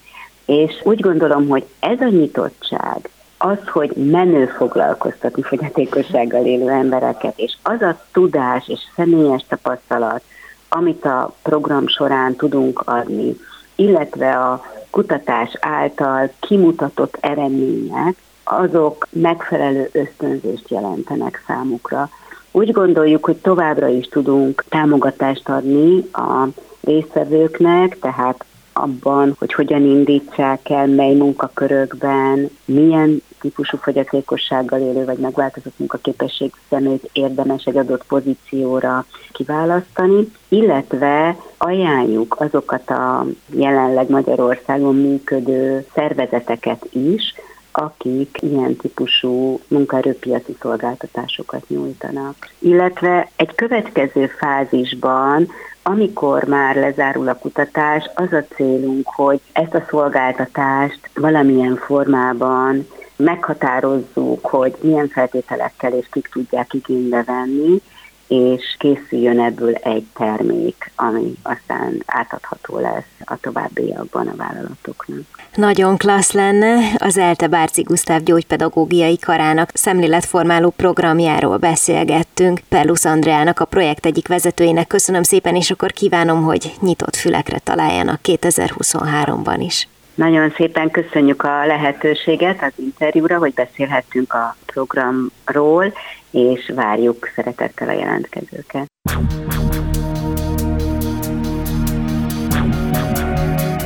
És 0.45 0.73
úgy 0.85 1.01
gondolom, 1.01 1.49
hogy 1.49 1.65
ez 1.81 2.01
a 2.01 2.09
nyitottság, 2.09 3.11
az, 3.39 3.69
hogy 3.73 3.91
menő 3.97 4.47
foglalkoztatni 4.47 5.43
fogyatékossággal 5.43 6.45
élő 6.45 6.69
embereket, 6.69 7.39
és 7.39 7.57
az 7.63 7.83
a 7.83 8.01
tudás 8.13 8.69
és 8.69 8.81
személyes 8.97 9.45
tapasztalat, 9.49 10.23
amit 10.69 11.05
a 11.05 11.35
program 11.43 11.87
során 11.87 12.37
tudunk 12.37 12.83
adni, 12.85 13.37
illetve 13.75 14.37
a 14.39 14.63
kutatás 14.91 15.53
által 15.61 16.31
kimutatott 16.41 17.17
eredmények, 17.21 18.17
azok 18.45 19.07
megfelelő 19.11 19.89
ösztönzést 19.93 20.71
jelentenek 20.71 21.43
számukra. 21.47 22.09
Úgy 22.53 22.73
gondoljuk, 22.73 23.25
hogy 23.25 23.37
továbbra 23.37 23.89
is 23.89 24.09
tudunk 24.09 24.65
támogatást 24.69 25.49
adni 25.49 26.05
a 26.13 26.47
résztvevőknek, 26.81 27.99
tehát 27.99 28.45
abban, 28.73 29.35
hogy 29.39 29.53
hogyan 29.53 29.83
indítsák 29.83 30.71
el, 30.71 30.87
mely 30.87 31.15
munkakörökben, 31.15 32.51
milyen 32.65 33.23
típusú 33.41 33.77
fogyatékossággal 33.77 34.81
élő 34.81 35.05
vagy 35.05 35.19
megváltozott 35.19 35.79
munkaképesség 35.79 36.53
szemét 36.69 37.11
érdemes 37.13 37.65
egy 37.65 37.77
adott 37.77 38.05
pozícióra 38.05 39.07
kiválasztani, 39.33 40.33
illetve 40.49 41.37
ajánljuk 41.57 42.37
azokat 42.39 42.91
a 42.91 43.27
jelenleg 43.47 44.11
Magyarországon 44.11 44.95
működő 44.95 45.87
szervezeteket 45.95 46.87
is, 46.91 47.35
akik 47.73 48.39
ilyen 48.43 48.77
típusú 48.77 49.61
munkaerőpiaci 49.69 50.57
szolgáltatásokat 50.61 51.69
nyújtanak. 51.69 52.37
Illetve 52.59 53.31
egy 53.37 53.55
következő 53.55 54.27
fázisban 54.27 55.49
amikor 55.89 56.45
már 56.45 56.77
lezárul 56.77 57.29
a 57.29 57.35
kutatás, 57.35 58.11
az 58.15 58.33
a 58.33 58.45
célunk, 58.55 59.07
hogy 59.07 59.41
ezt 59.53 59.75
a 59.75 59.85
szolgáltatást 59.89 61.11
valamilyen 61.15 61.77
formában 61.77 62.87
meghatározzuk, 63.17 64.47
hogy 64.47 64.75
milyen 64.81 65.09
feltételekkel 65.09 65.93
és 65.93 66.07
kik 66.11 66.29
tudják 66.33 66.75
igénybe 66.75 67.23
venni, 67.23 67.81
és 68.29 68.77
készüljön 68.79 69.41
ebből 69.41 69.75
egy 69.75 70.07
termék, 70.15 70.93
ami 70.97 71.33
aztán 71.43 72.03
átadható 72.07 72.79
lesz 72.79 73.05
a 73.25 73.37
továbbiakban 73.41 74.27
a 74.27 74.37
vállalatoknak. 74.37 75.25
Nagyon 75.55 75.97
klassz 75.97 76.33
lenne, 76.33 76.77
az 76.99 77.19
ELTE 77.19 77.49
Bárci 77.49 77.83
Gusztáv 77.83 78.23
gyógypedagógiai 78.23 79.19
karának 79.19 79.71
szemléletformáló 79.75 80.71
programjáról 80.71 81.57
beszélgettünk. 81.57 82.61
Perlusz 82.69 83.05
Andreának, 83.05 83.61
a 83.61 83.65
projekt 83.65 84.07
egyik 84.07 84.29
vezetőjének 84.29 84.87
köszönöm 84.87 85.23
szépen, 85.23 85.55
és 85.57 85.71
akkor 85.71 85.93
kívánom, 85.93 86.43
hogy 86.43 86.75
nyitott 86.81 87.17
fülekre 87.17 87.59
találjanak 87.59 88.21
2023-ban 88.25 89.57
is. 89.59 89.89
Nagyon 90.17 90.51
szépen 90.51 90.91
köszönjük 90.91 91.43
a 91.43 91.67
lehetőséget 91.67 92.63
az 92.63 92.73
interjúra, 92.77 93.39
hogy 93.39 93.55
beszélhettünk 93.55 94.33
a 94.33 94.57
programról, 94.67 95.93
és 96.31 96.73
várjuk 96.75 97.29
szeretettel 97.35 97.89
a 97.89 97.93
jelentkezőket. 97.93 98.87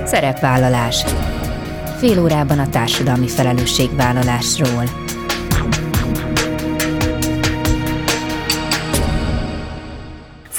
Szerepvállalás. 0.04 1.04
Fél 1.99 2.22
órában 2.22 2.58
a 2.58 2.68
társadalmi 2.68 3.28
felelősségvállalásról. 3.28 4.84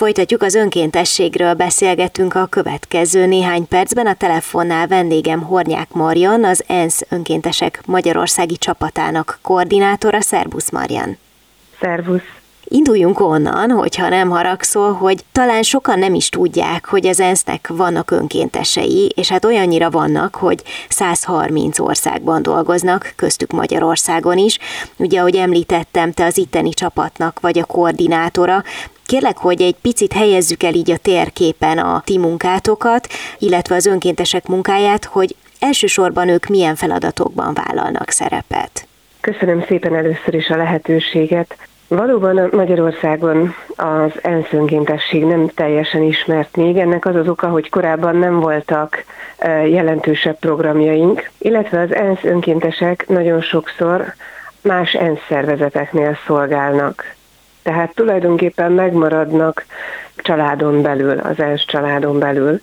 Folytatjuk 0.01 0.41
az 0.41 0.55
önkéntességről, 0.55 1.53
beszélgetünk 1.53 2.35
a 2.35 2.45
következő 2.45 3.25
néhány 3.25 3.67
percben. 3.67 4.07
A 4.07 4.13
telefonnál 4.13 4.87
vendégem 4.87 5.41
Hornyák 5.41 5.91
Marjan, 5.91 6.43
az 6.43 6.63
ENSZ 6.67 7.05
önkéntesek 7.09 7.81
Magyarországi 7.85 8.57
csapatának 8.57 9.39
koordinátora. 9.41 10.21
Szerbusz 10.21 10.71
Marjan! 10.71 11.17
Szervusz! 11.79 12.21
Induljunk 12.63 13.19
onnan, 13.19 13.69
hogyha 13.69 14.09
nem 14.09 14.29
haragszol, 14.29 14.93
hogy 14.93 15.23
talán 15.31 15.63
sokan 15.63 15.99
nem 15.99 16.13
is 16.13 16.29
tudják, 16.29 16.85
hogy 16.85 17.05
az 17.05 17.19
ENSZ-nek 17.19 17.67
vannak 17.67 18.11
önkéntesei, 18.11 19.11
és 19.15 19.29
hát 19.29 19.45
olyannyira 19.45 19.89
vannak, 19.89 20.35
hogy 20.35 20.63
130 20.89 21.79
országban 21.79 22.41
dolgoznak, 22.41 23.13
köztük 23.15 23.51
Magyarországon 23.51 24.37
is. 24.37 24.57
Ugye, 24.97 25.19
ahogy 25.19 25.35
említettem, 25.35 26.11
te 26.11 26.25
az 26.25 26.37
itteni 26.37 26.69
csapatnak 26.69 27.39
vagy 27.39 27.59
a 27.59 27.65
koordinátora, 27.65 28.63
Kérlek, 29.11 29.37
hogy 29.37 29.61
egy 29.61 29.75
picit 29.81 30.13
helyezzük 30.13 30.63
el 30.63 30.73
így 30.73 30.91
a 30.91 30.97
térképen 30.97 31.77
a 31.77 32.01
ti 32.05 32.17
munkátokat, 32.17 33.07
illetve 33.37 33.75
az 33.75 33.85
önkéntesek 33.85 34.47
munkáját, 34.47 35.05
hogy 35.05 35.35
elsősorban 35.59 36.29
ők 36.29 36.45
milyen 36.45 36.75
feladatokban 36.75 37.53
vállalnak 37.53 38.09
szerepet. 38.09 38.87
Köszönöm 39.21 39.63
szépen 39.67 39.95
először 39.95 40.33
is 40.33 40.49
a 40.49 40.55
lehetőséget. 40.57 41.57
Valóban 41.87 42.49
Magyarországon 42.51 43.55
az 43.75 44.11
ENSZ 44.21 44.51
önkéntesség 44.51 45.23
nem 45.23 45.47
teljesen 45.47 46.03
ismert 46.03 46.55
még. 46.55 46.77
Ennek 46.77 47.05
az 47.05 47.15
az 47.15 47.27
oka, 47.27 47.47
hogy 47.47 47.69
korábban 47.69 48.15
nem 48.15 48.39
voltak 48.39 49.03
jelentősebb 49.65 50.39
programjaink, 50.39 51.29
illetve 51.37 51.79
az 51.79 51.93
ENSZ 51.93 52.23
önkéntesek 52.23 53.07
nagyon 53.07 53.41
sokszor 53.41 54.13
más 54.61 54.93
ENSZ 54.93 55.25
szervezeteknél 55.27 56.17
szolgálnak. 56.25 57.19
Tehát 57.63 57.95
tulajdonképpen 57.95 58.71
megmaradnak 58.71 59.65
családon 60.15 60.81
belül, 60.81 61.19
az 61.19 61.39
ENSZ 61.39 61.65
családon 61.65 62.19
belül, 62.19 62.61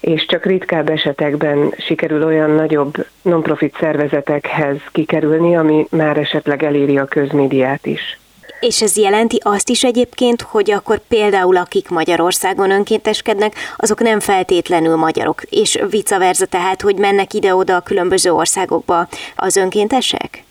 és 0.00 0.26
csak 0.26 0.44
ritkább 0.44 0.88
esetekben 0.90 1.74
sikerül 1.78 2.24
olyan 2.24 2.50
nagyobb 2.50 3.06
non-profit 3.22 3.76
szervezetekhez 3.80 4.76
kikerülni, 4.92 5.56
ami 5.56 5.86
már 5.90 6.16
esetleg 6.16 6.62
eléri 6.62 6.98
a 6.98 7.04
közmédiát 7.04 7.86
is. 7.86 8.18
És 8.60 8.82
ez 8.82 8.96
jelenti 8.96 9.40
azt 9.42 9.68
is 9.68 9.84
egyébként, 9.84 10.42
hogy 10.42 10.70
akkor 10.70 11.00
például 11.08 11.56
akik 11.56 11.88
Magyarországon 11.88 12.70
önkénteskednek, 12.70 13.54
azok 13.76 14.00
nem 14.00 14.20
feltétlenül 14.20 14.96
magyarok, 14.96 15.42
és 15.42 15.78
vice 15.90 16.18
versa, 16.18 16.46
tehát, 16.46 16.82
hogy 16.82 16.96
mennek 16.96 17.34
ide-oda 17.34 17.76
a 17.76 17.80
különböző 17.80 18.32
országokba 18.32 19.08
az 19.36 19.56
önkéntesek? 19.56 20.45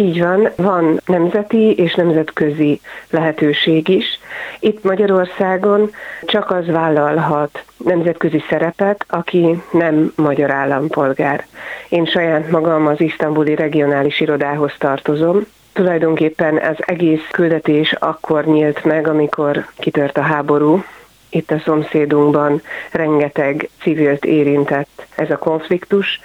Így 0.00 0.20
van, 0.20 0.50
van 0.56 1.00
nemzeti 1.06 1.74
és 1.74 1.94
nemzetközi 1.94 2.80
lehetőség 3.10 3.88
is. 3.88 4.04
Itt 4.60 4.84
Magyarországon 4.84 5.90
csak 6.24 6.50
az 6.50 6.66
vállalhat 6.66 7.64
nemzetközi 7.76 8.42
szerepet, 8.48 9.04
aki 9.08 9.62
nem 9.70 10.12
magyar 10.16 10.50
állampolgár. 10.50 11.46
Én 11.88 12.04
saját 12.04 12.50
magam 12.50 12.86
az 12.86 13.00
isztambuli 13.00 13.54
regionális 13.54 14.20
irodához 14.20 14.72
tartozom, 14.78 15.46
Tulajdonképpen 15.72 16.56
az 16.56 16.76
egész 16.78 17.26
küldetés 17.30 17.92
akkor 17.92 18.44
nyílt 18.44 18.84
meg, 18.84 19.08
amikor 19.08 19.66
kitört 19.78 20.18
a 20.18 20.22
háború. 20.22 20.82
Itt 21.30 21.50
a 21.50 21.58
szomszédunkban 21.64 22.62
rengeteg 22.90 23.68
civilt 23.80 24.24
érintett 24.24 25.06
ez 25.16 25.30
a 25.30 25.38
konfliktus, 25.38 26.20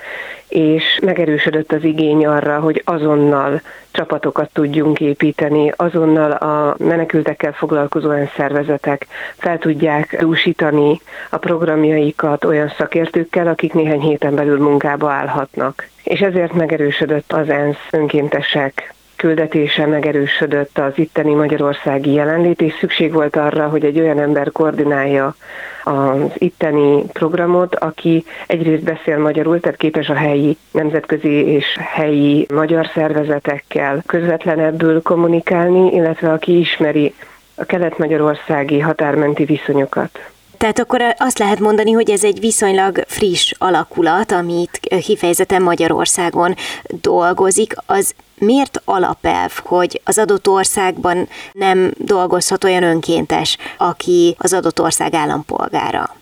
és 0.48 1.00
megerősödött 1.02 1.72
az 1.72 1.84
igény 1.84 2.26
arra, 2.26 2.60
hogy 2.60 2.82
azonnal 2.86 3.62
csapatokat 3.92 4.50
tudjunk 4.54 5.00
építeni, 5.00 5.72
azonnal 5.76 6.32
a 6.32 6.76
menekültekkel 6.78 7.54
foglalkozó 7.54 8.12
szervezetek 8.36 9.08
fel 9.38 9.58
tudják 9.58 10.18
dúsítani 10.20 11.02
a 11.30 11.38
programjaikat 11.38 12.44
olyan 12.44 12.74
szakértőkkel, 12.78 13.48
akik 13.48 13.74
néhány 13.74 14.02
héten 14.02 14.36
belül 14.36 14.60
munkába 14.60 15.12
állhatnak. 15.12 15.88
És 16.04 16.20
ezért 16.20 16.54
megerősödött 16.54 17.34
az 17.34 17.50
ENSZ 17.50 17.88
önkéntesek 17.92 18.95
küldetése 19.16 19.86
megerősödött 19.86 20.78
az 20.78 20.92
itteni 20.96 21.34
magyarországi 21.34 22.12
jelenlét, 22.12 22.62
és 22.62 22.74
szükség 22.80 23.14
volt 23.14 23.36
arra, 23.36 23.68
hogy 23.68 23.86
egy 23.86 24.00
olyan 24.00 24.20
ember 24.20 24.52
koordinálja 24.52 25.36
az 25.84 26.32
itteni 26.34 27.04
programot, 27.14 27.76
aki 27.76 28.26
egyrészt 28.48 28.84
beszél 28.84 29.18
magyarul, 29.18 29.60
tehát 29.60 29.78
képes 29.78 30.10
a 30.10 30.14
helyi 30.14 30.58
nemzetközi 30.72 31.46
és 31.46 31.78
helyi 31.80 32.48
magyar 32.54 32.90
szervezetekkel 32.94 34.04
közvetlenebbül 34.06 35.02
kommunikálni, 35.02 35.94
illetve 35.94 36.32
aki 36.32 36.60
ismeri 36.60 37.14
a 37.56 37.66
kelet-magyarországi 37.66 38.80
határmenti 38.80 39.46
viszonyokat. 39.46 40.35
Tehát 40.58 40.80
akkor 40.80 41.02
azt 41.18 41.40
lehet 41.40 41.60
mondani, 41.60 41.92
hogy 41.92 42.10
ez 42.10 42.24
egy 42.24 42.40
viszonylag 42.40 43.04
friss 43.08 43.54
alakulat, 43.58 44.32
amit 44.32 44.80
kifejezetten 45.02 45.62
Magyarországon 45.62 46.56
dolgozik. 47.02 47.74
Az 47.86 48.14
miért 48.38 48.82
alapelv, 48.86 49.52
hogy 49.64 50.02
az 50.04 50.18
adott 50.18 50.48
országban 50.48 51.28
nem 51.52 51.92
dolgozhat 51.98 52.64
olyan 52.64 52.84
önkéntes, 52.84 53.58
aki 53.78 54.36
az 54.38 54.54
adott 54.54 54.82
ország 54.82 55.14
állampolgára? 55.14 56.16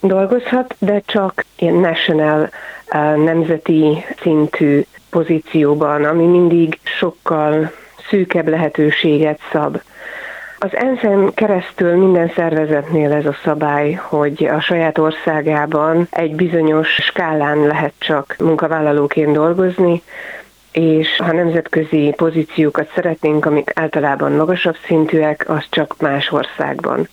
Dolgozhat, 0.00 0.74
de 0.78 1.02
csak 1.06 1.44
ilyen 1.56 1.74
national, 1.74 2.50
nemzeti 3.16 4.04
szintű 4.22 4.84
pozícióban, 5.10 6.04
ami 6.04 6.24
mindig 6.24 6.78
sokkal 6.98 7.72
szűkebb 8.08 8.48
lehetőséget 8.48 9.40
szab 9.52 9.80
az 10.64 10.76
ENSZ-en 10.76 11.34
keresztül 11.34 11.96
minden 11.96 12.32
szervezetnél 12.34 13.12
ez 13.12 13.26
a 13.26 13.36
szabály, 13.44 13.92
hogy 13.92 14.44
a 14.44 14.60
saját 14.60 14.98
országában 14.98 16.06
egy 16.10 16.34
bizonyos 16.34 16.88
skálán 16.88 17.58
lehet 17.58 17.92
csak 17.98 18.36
munkavállalóként 18.38 19.32
dolgozni, 19.32 20.02
és 20.72 21.16
ha 21.16 21.32
nemzetközi 21.32 22.12
pozíciókat 22.16 22.90
szeretnénk, 22.94 23.46
amik 23.46 23.70
általában 23.74 24.32
magasabb 24.32 24.76
szintűek, 24.86 25.44
az 25.48 25.64
csak 25.70 25.94
más 26.00 26.32
országban. 26.32 27.08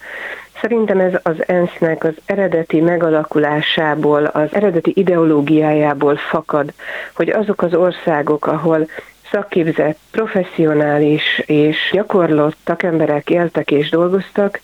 Szerintem 0.61 0.99
ez 0.99 1.13
az 1.23 1.47
ENSZ-nek 1.47 2.03
az 2.03 2.13
eredeti 2.25 2.79
megalakulásából, 2.79 4.25
az 4.25 4.47
eredeti 4.51 4.91
ideológiájából 4.95 6.15
fakad, 6.15 6.73
hogy 7.13 7.29
azok 7.29 7.61
az 7.61 7.73
országok, 7.73 8.47
ahol 8.47 8.87
szakképzett, 9.31 9.97
professzionális 10.11 11.43
és 11.45 11.77
gyakorlott 11.91 12.57
takemberek 12.63 13.29
éltek 13.29 13.71
és 13.71 13.89
dolgoztak, 13.89 14.59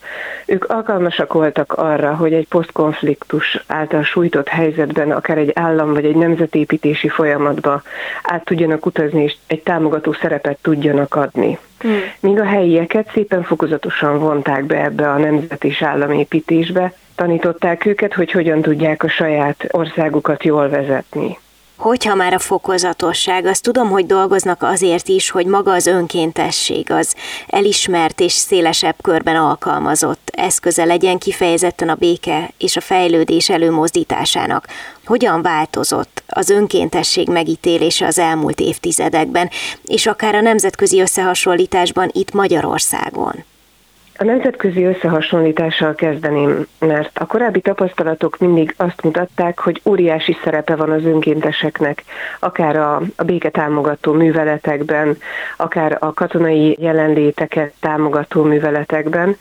ők 0.46 0.64
alkalmasak 0.64 1.32
voltak 1.32 1.72
arra, 1.72 2.14
hogy 2.14 2.32
egy 2.32 2.48
posztkonfliktus 2.48 3.64
által 3.66 4.02
sújtott 4.02 4.48
helyzetben, 4.48 5.10
akár 5.10 5.38
egy 5.38 5.50
állam 5.54 5.92
vagy 5.92 6.04
egy 6.04 6.16
nemzetépítési 6.16 7.08
folyamatba 7.08 7.82
át 8.22 8.44
tudjanak 8.44 8.86
utazni, 8.86 9.22
és 9.22 9.36
egy 9.46 9.62
támogató 9.62 10.12
szerepet 10.12 10.58
tudjanak 10.62 11.14
adni. 11.14 11.58
Hmm. 11.78 12.00
Míg 12.20 12.40
a 12.40 12.44
helyieket 12.44 13.10
szépen 13.12 13.42
fokozatosan 13.42 14.18
vonták 14.18 14.64
be 14.64 14.84
ebbe 14.84 15.10
a 15.10 15.18
nemzet 15.18 15.64
és 15.64 15.82
államépítésbe, 15.82 16.92
tanították 17.14 17.86
őket, 17.86 18.14
hogy 18.14 18.30
hogyan 18.32 18.62
tudják 18.62 19.02
a 19.02 19.08
saját 19.08 19.66
országukat 19.70 20.44
jól 20.44 20.68
vezetni. 20.68 21.38
Hogyha 21.78 22.14
már 22.14 22.32
a 22.32 22.38
fokozatosság, 22.38 23.46
azt 23.46 23.62
tudom, 23.62 23.88
hogy 23.88 24.06
dolgoznak 24.06 24.62
azért 24.62 25.08
is, 25.08 25.30
hogy 25.30 25.46
maga 25.46 25.72
az 25.72 25.86
önkéntesség 25.86 26.90
az 26.90 27.14
elismert 27.46 28.20
és 28.20 28.32
szélesebb 28.32 28.94
körben 29.02 29.36
alkalmazott 29.36 30.30
eszköze 30.32 30.84
legyen 30.84 31.18
kifejezetten 31.18 31.88
a 31.88 31.94
béke 31.94 32.52
és 32.58 32.76
a 32.76 32.80
fejlődés 32.80 33.48
előmozdításának. 33.48 34.66
Hogyan 35.04 35.42
változott 35.42 36.22
az 36.26 36.50
önkéntesség 36.50 37.28
megítélése 37.28 38.06
az 38.06 38.18
elmúlt 38.18 38.60
évtizedekben, 38.60 39.50
és 39.84 40.06
akár 40.06 40.34
a 40.34 40.40
nemzetközi 40.40 41.00
összehasonlításban 41.00 42.10
itt 42.12 42.32
Magyarországon? 42.32 43.44
A 44.20 44.24
nemzetközi 44.24 44.84
összehasonlítással 44.84 45.94
kezdeném, 45.94 46.66
mert 46.78 47.18
a 47.18 47.26
korábbi 47.26 47.60
tapasztalatok 47.60 48.38
mindig 48.38 48.74
azt 48.76 49.02
mutatták, 49.02 49.58
hogy 49.58 49.80
óriási 49.84 50.36
szerepe 50.44 50.76
van 50.76 50.90
az 50.90 51.04
önkénteseknek, 51.04 52.04
akár 52.38 52.76
a, 52.76 53.02
a 53.16 53.24
béketámogató 53.24 54.12
műveletekben, 54.12 55.16
akár 55.56 55.96
a 56.00 56.12
katonai 56.12 56.76
jelenléteket 56.80 57.72
támogató 57.80 58.42
műveletekben, 58.42 59.36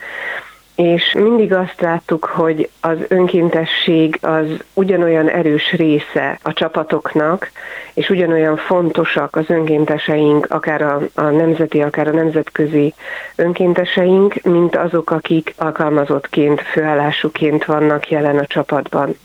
és 0.77 1.13
mindig 1.13 1.53
azt 1.53 1.81
láttuk, 1.81 2.25
hogy 2.25 2.69
az 2.81 2.97
önkéntesség 3.07 4.17
az 4.21 4.45
ugyanolyan 4.73 5.29
erős 5.29 5.71
része 5.71 6.39
a 6.41 6.53
csapatoknak, 6.53 7.51
és 7.93 8.09
ugyanolyan 8.09 8.57
fontosak 8.57 9.35
az 9.35 9.49
önkénteseink, 9.49 10.45
akár 10.49 10.81
a, 10.81 11.01
a 11.13 11.21
nemzeti, 11.21 11.81
akár 11.81 12.07
a 12.07 12.11
nemzetközi 12.11 12.93
önkénteseink, 13.35 14.41
mint 14.43 14.75
azok, 14.75 15.11
akik 15.11 15.53
alkalmazottként, 15.57 16.61
főállásúként 16.61 17.65
vannak 17.65 18.09
jelen 18.09 18.37
a 18.37 18.45
csapatban. 18.45 19.17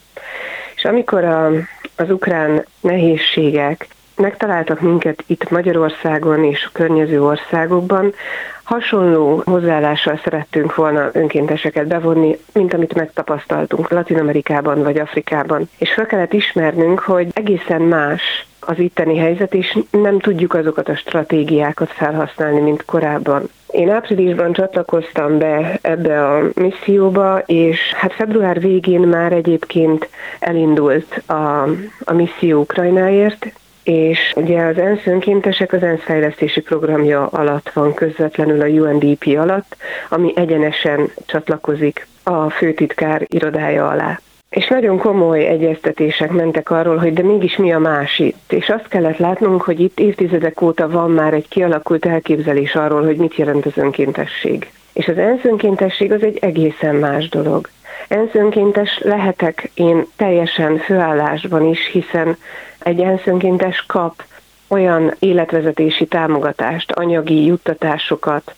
És 0.76 0.84
amikor 0.84 1.24
a, 1.24 1.50
az 1.96 2.10
ukrán 2.10 2.66
nehézségek 2.80 3.86
megtaláltak 4.16 4.80
minket 4.80 5.24
itt 5.26 5.50
Magyarországon 5.50 6.44
és 6.44 6.64
a 6.64 6.70
környező 6.72 7.22
országokban, 7.22 8.14
hasonló 8.62 9.42
hozzáállással 9.44 10.20
szerettünk 10.24 10.74
volna 10.74 11.10
önkénteseket 11.12 11.86
bevonni, 11.86 12.38
mint 12.52 12.74
amit 12.74 12.94
megtapasztaltunk 12.94 13.90
Latin 13.90 14.18
Amerikában 14.18 14.82
vagy 14.82 14.98
Afrikában. 14.98 15.68
És 15.78 15.92
fel 15.92 16.06
kellett 16.06 16.32
ismernünk, 16.32 16.98
hogy 16.98 17.28
egészen 17.32 17.82
más 17.82 18.46
az 18.60 18.78
itteni 18.78 19.16
helyzet, 19.16 19.54
és 19.54 19.78
nem 19.90 20.18
tudjuk 20.18 20.54
azokat 20.54 20.88
a 20.88 20.96
stratégiákat 20.96 21.90
felhasználni, 21.90 22.60
mint 22.60 22.84
korábban. 22.84 23.48
Én 23.70 23.90
áprilisban 23.90 24.52
csatlakoztam 24.52 25.38
be 25.38 25.78
ebbe 25.82 26.28
a 26.28 26.42
misszióba, 26.54 27.38
és 27.38 27.78
hát 27.94 28.12
február 28.12 28.60
végén 28.60 29.00
már 29.00 29.32
egyébként 29.32 30.08
elindult 30.38 31.22
a, 31.26 31.62
a 32.04 32.12
misszió 32.12 32.60
Ukrajnáért, 32.60 33.52
és 33.84 34.32
ugye 34.36 34.62
az 34.62 34.78
ENSZ 34.78 35.06
önkéntesek 35.06 35.72
az 35.72 35.82
ENSZ 35.82 36.02
fejlesztési 36.02 36.60
programja 36.60 37.26
alatt 37.26 37.70
van 37.72 37.94
közvetlenül 37.94 38.60
a 38.60 38.66
UNDP 38.66 39.38
alatt, 39.38 39.76
ami 40.08 40.32
egyenesen 40.36 41.10
csatlakozik 41.26 42.06
a 42.22 42.50
főtitkár 42.50 43.26
irodája 43.28 43.88
alá. 43.88 44.20
És 44.52 44.68
nagyon 44.68 44.98
komoly 44.98 45.46
egyeztetések 45.46 46.30
mentek 46.30 46.70
arról, 46.70 46.96
hogy 46.96 47.12
de 47.12 47.22
mégis 47.22 47.56
mi 47.56 47.72
a 47.72 47.78
más 47.78 48.18
itt. 48.18 48.52
És 48.52 48.68
azt 48.68 48.88
kellett 48.88 49.16
látnunk, 49.16 49.62
hogy 49.62 49.80
itt 49.80 49.98
évtizedek 49.98 50.60
óta 50.60 50.88
van 50.88 51.10
már 51.10 51.34
egy 51.34 51.48
kialakult 51.48 52.06
elképzelés 52.06 52.74
arról, 52.74 53.04
hogy 53.04 53.16
mit 53.16 53.36
jelent 53.36 53.66
az 53.66 53.76
önkéntesség. 53.76 54.70
És 54.92 55.08
az 55.08 55.18
ENSZ 55.18 55.44
önkéntesség 55.44 56.12
az 56.12 56.22
egy 56.22 56.38
egészen 56.40 56.94
más 56.94 57.28
dolog. 57.28 57.68
ENSZ 58.08 58.34
önkéntes 58.34 58.98
lehetek 59.02 59.70
én 59.74 60.06
teljesen 60.16 60.78
főállásban 60.78 61.66
is, 61.66 61.86
hiszen 61.86 62.36
egy 62.84 63.00
ENSZ 63.00 63.26
önkéntes 63.26 63.84
kap 63.86 64.22
olyan 64.68 65.14
életvezetési 65.18 66.06
támogatást, 66.06 66.90
anyagi 66.90 67.44
juttatásokat, 67.44 68.54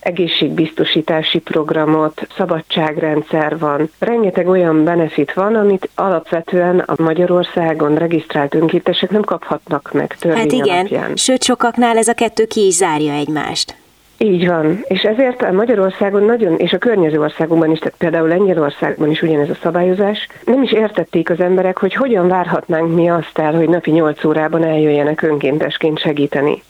egészségbiztosítási 0.00 1.38
programot, 1.38 2.26
szabadságrendszer 2.36 3.58
van. 3.58 3.90
Rengeteg 3.98 4.48
olyan 4.48 4.84
benefit 4.84 5.32
van, 5.32 5.54
amit 5.54 5.88
alapvetően 5.94 6.78
a 6.78 7.02
Magyarországon 7.02 7.94
regisztrált 7.94 8.54
önkéntesek 8.54 9.10
nem 9.10 9.22
kaphatnak 9.22 9.90
meg 9.92 10.16
törvény 10.18 10.40
Hát 10.40 10.52
igen, 10.52 10.78
alapján. 10.78 11.16
sőt 11.16 11.42
sokaknál 11.44 11.96
ez 11.96 12.08
a 12.08 12.14
kettő 12.14 12.44
ki 12.44 12.66
is 12.66 12.74
zárja 12.74 13.12
egymást. 13.12 13.76
Így 14.24 14.46
van, 14.46 14.84
és 14.84 15.02
ezért 15.02 15.42
a 15.42 15.52
Magyarországon 15.52 16.22
nagyon, 16.22 16.56
és 16.56 16.72
a 16.72 16.78
környező 16.78 17.20
országokban 17.20 17.70
is, 17.70 17.78
tehát 17.78 17.94
például 17.98 18.28
Lengyelországban 18.28 19.10
is 19.10 19.22
ugyanez 19.22 19.50
a 19.50 19.58
szabályozás, 19.62 20.28
nem 20.44 20.62
is 20.62 20.72
értették 20.72 21.30
az 21.30 21.40
emberek, 21.40 21.78
hogy 21.78 21.94
hogyan 21.94 22.28
várhatnánk 22.28 22.94
mi 22.94 23.10
azt 23.10 23.38
el, 23.38 23.54
hogy 23.54 23.68
napi 23.68 23.90
8 23.90 24.24
órában 24.24 24.64
eljöjjenek 24.64 25.22
önkéntesként 25.22 25.98
segíteni. 25.98 26.62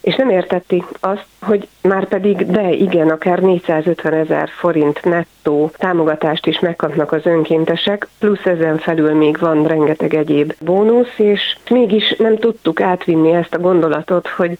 És 0.00 0.16
nem 0.16 0.30
értették 0.30 0.84
azt, 1.00 1.24
hogy 1.40 1.68
már 1.82 2.06
pedig, 2.06 2.46
de 2.46 2.70
igen, 2.70 3.08
akár 3.08 3.38
450 3.38 4.12
ezer 4.12 4.48
forint 4.48 5.04
nettó 5.04 5.70
támogatást 5.76 6.46
is 6.46 6.60
megkapnak 6.60 7.12
az 7.12 7.26
önkéntesek, 7.26 8.08
plusz 8.18 8.44
ezen 8.44 8.78
felül 8.78 9.14
még 9.14 9.38
van 9.38 9.66
rengeteg 9.66 10.14
egyéb 10.14 10.54
bónusz, 10.60 11.18
és 11.18 11.56
mégis 11.70 12.14
nem 12.18 12.36
tudtuk 12.36 12.80
átvinni 12.80 13.32
ezt 13.32 13.54
a 13.54 13.58
gondolatot, 13.58 14.28
hogy 14.28 14.58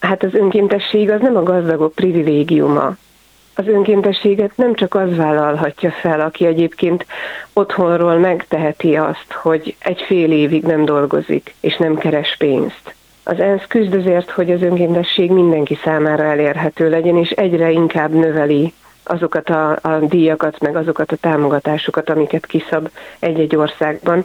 Hát 0.00 0.22
az 0.22 0.34
önkéntesség 0.34 1.10
az 1.10 1.20
nem 1.20 1.36
a 1.36 1.42
gazdagok 1.42 1.94
privilégiuma. 1.94 2.96
Az 3.54 3.66
önkéntességet 3.66 4.56
nem 4.56 4.74
csak 4.74 4.94
az 4.94 5.16
vállalhatja 5.16 5.90
fel, 5.90 6.20
aki 6.20 6.46
egyébként 6.46 7.06
otthonról 7.52 8.18
megteheti 8.18 8.96
azt, 8.96 9.32
hogy 9.32 9.76
egy 9.78 10.00
fél 10.00 10.32
évig 10.32 10.62
nem 10.62 10.84
dolgozik, 10.84 11.54
és 11.60 11.76
nem 11.76 11.96
keres 11.96 12.36
pénzt. 12.38 12.94
Az 13.24 13.40
ENSZ 13.40 13.66
küzd 13.68 13.94
azért, 13.94 14.30
hogy 14.30 14.50
az 14.50 14.62
önkéntesség 14.62 15.30
mindenki 15.30 15.78
számára 15.84 16.22
elérhető 16.22 16.88
legyen, 16.88 17.16
és 17.16 17.30
egyre 17.30 17.70
inkább 17.70 18.10
növeli 18.12 18.72
azokat 19.04 19.50
a, 19.50 19.78
a 19.82 19.98
díjakat, 19.98 20.60
meg 20.60 20.76
azokat 20.76 21.12
a 21.12 21.16
támogatásokat, 21.16 22.10
amiket 22.10 22.46
kiszab 22.46 22.88
egy-egy 23.18 23.56
országban. 23.56 24.24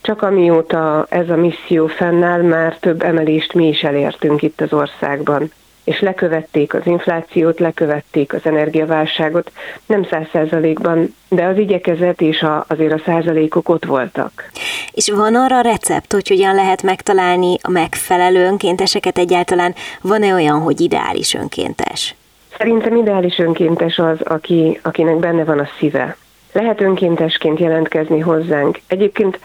Csak 0.00 0.22
amióta 0.22 1.06
ez 1.08 1.30
a 1.30 1.36
misszió 1.36 1.86
fennáll, 1.86 2.42
már 2.42 2.76
több 2.78 3.02
emelést 3.02 3.54
mi 3.54 3.68
is 3.68 3.82
elértünk 3.82 4.42
itt 4.42 4.60
az 4.60 4.72
országban 4.72 5.50
és 5.88 6.00
lekövették 6.00 6.74
az 6.74 6.80
inflációt, 6.84 7.58
lekövették 7.58 8.32
az 8.32 8.40
energiaválságot, 8.42 9.52
nem 9.86 10.04
száz 10.04 10.26
százalékban, 10.32 11.14
de 11.28 11.44
az 11.44 11.58
igyekezet 11.58 12.20
és 12.20 12.42
a, 12.42 12.64
azért 12.68 12.92
a 12.92 13.02
százalékok 13.04 13.68
ott 13.68 13.84
voltak. 13.84 14.50
És 14.92 15.10
van 15.10 15.34
arra 15.34 15.60
recept, 15.60 16.12
hogy 16.12 16.28
hogyan 16.28 16.54
lehet 16.54 16.82
megtalálni 16.82 17.56
a 17.62 17.70
megfelelő 17.70 18.46
önkénteseket 18.46 19.18
egyáltalán? 19.18 19.74
Van-e 20.00 20.34
olyan, 20.34 20.60
hogy 20.60 20.80
ideális 20.80 21.34
önkéntes? 21.34 22.14
Szerintem 22.58 22.96
ideális 22.96 23.38
önkéntes 23.38 23.98
az, 23.98 24.20
aki, 24.22 24.80
akinek 24.82 25.16
benne 25.16 25.44
van 25.44 25.58
a 25.58 25.68
szíve 25.78 26.16
lehet 26.52 26.80
önkéntesként 26.80 27.58
jelentkezni 27.58 28.18
hozzánk. 28.18 28.80
Egyébként 28.86 29.38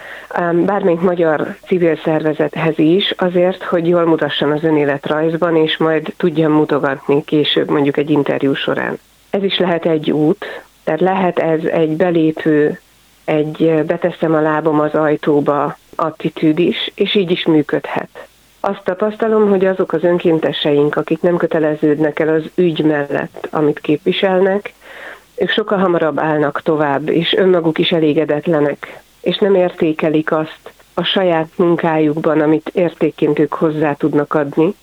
bármelyik 0.65 0.99
magyar 0.99 1.55
civil 1.65 1.99
szervezethez 2.03 2.79
is 2.79 3.13
azért, 3.17 3.63
hogy 3.63 3.87
jól 3.87 4.05
mutasson 4.05 4.51
az 4.51 4.63
önéletrajzban, 4.63 5.55
és 5.55 5.77
majd 5.77 6.13
tudjam 6.17 6.51
mutogatni 6.51 7.23
később 7.23 7.69
mondjuk 7.69 7.97
egy 7.97 8.09
interjú 8.09 8.53
során. 8.53 8.99
Ez 9.29 9.43
is 9.43 9.57
lehet 9.57 9.85
egy 9.85 10.11
út, 10.11 10.45
tehát 10.83 10.99
lehet 10.99 11.39
ez 11.39 11.63
egy 11.63 11.95
belépő, 11.95 12.79
egy 13.25 13.83
beteszem 13.85 14.33
a 14.33 14.41
lábom 14.41 14.79
az 14.79 14.93
ajtóba 14.93 15.77
attitűd 15.95 16.59
is, 16.59 16.91
és 16.95 17.15
így 17.15 17.31
is 17.31 17.45
működhet. 17.45 18.27
Azt 18.59 18.83
tapasztalom, 18.83 19.49
hogy 19.49 19.65
azok 19.65 19.93
az 19.93 20.03
önkénteseink, 20.03 20.95
akik 20.95 21.21
nem 21.21 21.37
köteleződnek 21.37 22.19
el 22.19 22.29
az 22.29 22.43
ügy 22.55 22.83
mellett, 22.83 23.47
amit 23.51 23.79
képviselnek, 23.79 24.73
ők 25.35 25.49
sokkal 25.49 25.77
hamarabb 25.77 26.19
állnak 26.19 26.61
tovább, 26.61 27.09
és 27.09 27.33
önmaguk 27.33 27.77
is 27.77 27.91
elégedetlenek, 27.91 29.01
és 29.21 29.37
nem 29.37 29.55
értékelik 29.55 30.31
azt 30.31 30.71
a 30.93 31.03
saját 31.03 31.47
munkájukban, 31.55 32.41
amit 32.41 32.71
értékként 32.73 33.39
ők 33.39 33.53
hozzá 33.53 33.93
tudnak 33.93 34.33
adni, 34.33 34.73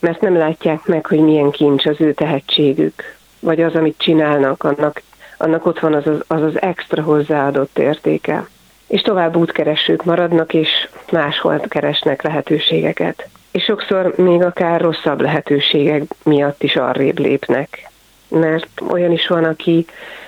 mert 0.00 0.20
nem 0.20 0.36
látják 0.36 0.86
meg, 0.86 1.06
hogy 1.06 1.18
milyen 1.20 1.50
kincs 1.50 1.86
az 1.86 2.00
ő 2.00 2.12
tehetségük, 2.12 3.16
vagy 3.40 3.62
az, 3.62 3.74
amit 3.74 3.98
csinálnak, 3.98 4.64
annak, 4.64 5.02
annak 5.36 5.66
ott 5.66 5.78
van 5.78 5.94
az 5.94 6.06
az, 6.06 6.24
az 6.26 6.42
az 6.42 6.60
extra 6.62 7.02
hozzáadott 7.02 7.78
értéke. 7.78 8.48
És 8.86 9.00
tovább 9.00 9.36
útkeresők 9.36 10.04
maradnak, 10.04 10.54
és 10.54 10.88
máshol 11.12 11.60
keresnek 11.68 12.22
lehetőségeket. 12.22 13.28
És 13.50 13.62
sokszor 13.62 14.12
még 14.16 14.42
akár 14.42 14.80
rosszabb 14.80 15.20
lehetőségek 15.20 16.02
miatt 16.22 16.62
is 16.62 16.76
arrébb 16.76 17.18
lépnek 17.18 17.90
mert 18.28 18.68
olyan 18.90 19.12
is 19.12 19.26
van, 19.26 19.44
aki 19.44 19.86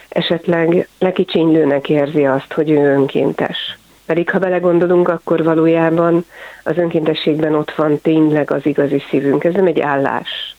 esetleg 0.08 0.88
lekicsinylőnek 0.98 1.88
érzi 1.88 2.26
azt, 2.26 2.52
hogy 2.52 2.70
ő 2.70 2.92
önkéntes. 2.94 3.78
Pedig 4.06 4.30
ha 4.30 4.38
belegondolunk, 4.38 5.08
akkor 5.08 5.44
valójában 5.44 6.24
az 6.64 6.76
önkéntességben 6.76 7.54
ott 7.54 7.74
van 7.74 8.00
tényleg 8.00 8.50
az 8.50 8.66
igazi 8.66 9.02
szívünk. 9.10 9.44
Ez 9.44 9.54
nem 9.54 9.66
egy 9.66 9.80
állás, 9.80 10.56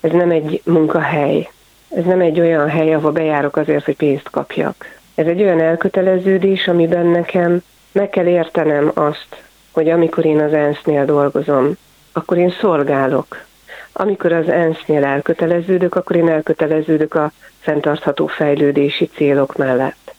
ez 0.00 0.10
nem 0.10 0.30
egy 0.30 0.60
munkahely, 0.64 1.48
ez 1.88 2.04
nem 2.04 2.20
egy 2.20 2.40
olyan 2.40 2.68
hely, 2.68 2.94
ahol 2.94 3.10
bejárok 3.10 3.56
azért, 3.56 3.84
hogy 3.84 3.96
pénzt 3.96 4.30
kapjak. 4.30 4.98
Ez 5.14 5.26
egy 5.26 5.42
olyan 5.42 5.60
elköteleződés, 5.60 6.68
amiben 6.68 7.06
nekem 7.06 7.62
meg 7.92 8.10
kell 8.10 8.26
értenem 8.26 8.90
azt, 8.94 9.42
hogy 9.70 9.88
amikor 9.88 10.24
én 10.24 10.40
az 10.40 10.52
ENSZ-nél 10.52 11.04
dolgozom, 11.04 11.72
akkor 12.12 12.36
én 12.36 12.54
szolgálok 12.60 13.44
amikor 13.92 14.32
az 14.32 14.48
ENSZ-nél 14.48 15.04
elköteleződök, 15.04 15.94
akkor 15.94 16.16
én 16.16 16.28
elköteleződök 16.28 17.14
a 17.14 17.32
fenntartható 17.60 18.26
fejlődési 18.26 19.06
célok 19.06 19.56
mellett. 19.56 20.14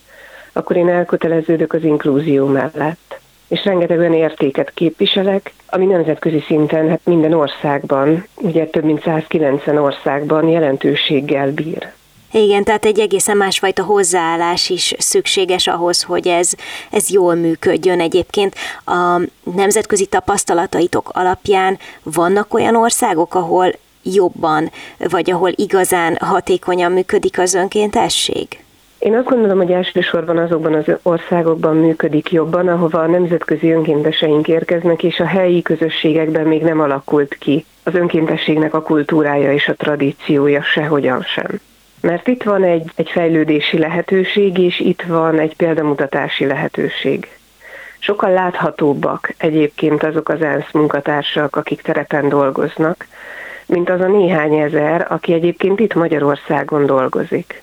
Akkor 0.54 0.76
én 0.76 0.90
elköteleződök 0.90 1.74
az 1.74 1.84
inklúzió 1.84 2.46
mellett. 2.46 3.20
És 3.48 3.66
rengeteg 3.66 4.00
olyan 4.00 4.14
értéket 4.14 4.72
képviselek, 4.74 5.54
ami 5.68 5.86
nemzetközi 5.86 6.40
szinten, 6.40 6.90
hát 6.90 7.02
minden 7.04 7.34
országban, 7.34 8.26
ugye 8.36 8.66
több 8.66 8.84
mint 8.84 9.02
190 9.02 9.78
országban 9.78 10.48
jelentőséggel 10.48 11.52
bír. 11.52 11.92
Igen, 12.36 12.64
tehát 12.64 12.86
egy 12.86 13.00
egészen 13.00 13.38
másfajta 13.38 13.84
hozzáállás 13.84 14.70
is 14.70 14.94
szükséges 14.98 15.68
ahhoz, 15.68 16.04
hogy 16.04 16.28
ez, 16.28 16.52
ez 16.92 17.10
jól 17.10 17.36
működjön. 17.36 18.00
Egyébként 18.00 18.56
a 18.86 19.22
nemzetközi 19.56 20.06
tapasztalataitok 20.06 21.10
alapján 21.14 21.78
vannak 22.04 22.54
olyan 22.54 22.76
országok, 22.76 23.36
ahol 23.36 23.72
jobban, 24.04 24.72
vagy 24.98 25.32
ahol 25.32 25.52
igazán 25.56 26.18
hatékonyan 26.20 26.92
működik 26.92 27.40
az 27.40 27.54
önkéntesség? 27.54 28.48
Én 29.00 29.16
azt 29.16 29.28
gondolom, 29.28 29.58
hogy 29.58 29.72
elsősorban 29.72 30.38
azokban 30.38 30.74
az 30.74 30.86
országokban 31.02 31.78
működik 31.78 32.32
jobban, 32.32 32.68
ahova 32.68 33.00
a 33.00 33.08
nemzetközi 33.08 33.72
önkénteseink 33.72 34.48
érkeznek, 34.48 35.04
és 35.04 35.20
a 35.20 35.26
helyi 35.26 35.62
közösségekben 35.62 36.48
még 36.48 36.62
nem 36.62 36.80
alakult 36.80 37.34
ki 37.40 37.66
az 37.84 37.96
önkéntességnek 37.96 38.74
a 38.74 38.82
kultúrája 38.82 39.54
és 39.54 39.68
a 39.68 39.76
tradíciója 39.76 40.62
sehogyan 40.62 41.22
sem 41.22 41.60
mert 42.04 42.28
itt 42.28 42.44
van 42.44 42.64
egy, 42.64 42.92
egy 42.96 43.10
fejlődési 43.10 43.78
lehetőség, 43.78 44.58
és 44.58 44.80
itt 44.80 45.02
van 45.02 45.40
egy 45.40 45.56
példamutatási 45.56 46.46
lehetőség. 46.46 47.28
Sokkal 48.00 48.32
láthatóbbak 48.32 49.34
egyébként 49.38 50.04
azok 50.04 50.30
az 50.30 50.42
ENSZ 50.42 50.72
munkatársak, 50.72 51.56
akik 51.56 51.82
terepen 51.82 52.30
dolgoznak, 52.30 53.08
mint 53.66 53.90
az 53.90 54.02
a 54.02 54.08
néhány 54.08 54.54
ezer, 54.54 55.06
aki 55.10 55.34
egyébként 55.34 55.80
itt 55.80 55.94
Magyarországon 55.94 56.86
dolgozik. 56.86 57.62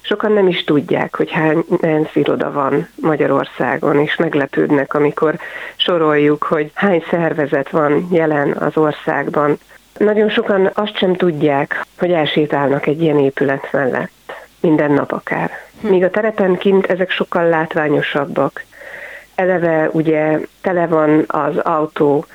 Sokan 0.00 0.32
nem 0.32 0.48
is 0.48 0.64
tudják, 0.64 1.16
hogy 1.16 1.30
hány 1.30 1.64
ENSZ 1.80 2.14
iroda 2.14 2.52
van 2.52 2.88
Magyarországon, 2.94 4.00
és 4.00 4.16
meglepődnek, 4.16 4.94
amikor 4.94 5.38
soroljuk, 5.76 6.42
hogy 6.42 6.70
hány 6.74 7.04
szervezet 7.10 7.70
van 7.70 8.08
jelen 8.10 8.52
az 8.52 8.76
országban. 8.76 9.58
Nagyon 9.98 10.28
sokan 10.28 10.70
azt 10.74 10.96
sem 10.96 11.14
tudják, 11.14 11.86
hogy 11.98 12.12
elsétálnak 12.12 12.86
egy 12.86 13.02
ilyen 13.02 13.18
épület 13.18 13.68
mellett, 13.72 14.10
minden 14.60 14.92
nap 14.92 15.12
akár. 15.12 15.50
Míg 15.80 16.04
a 16.04 16.10
terepen 16.10 16.56
kint 16.56 16.86
ezek 16.86 17.10
sokkal 17.10 17.48
látványosabbak. 17.48 18.64
Eleve 19.34 19.88
ugye 19.92 20.38
tele 20.60 20.86
van 20.86 21.24
az 21.26 21.56
autó 21.56 22.26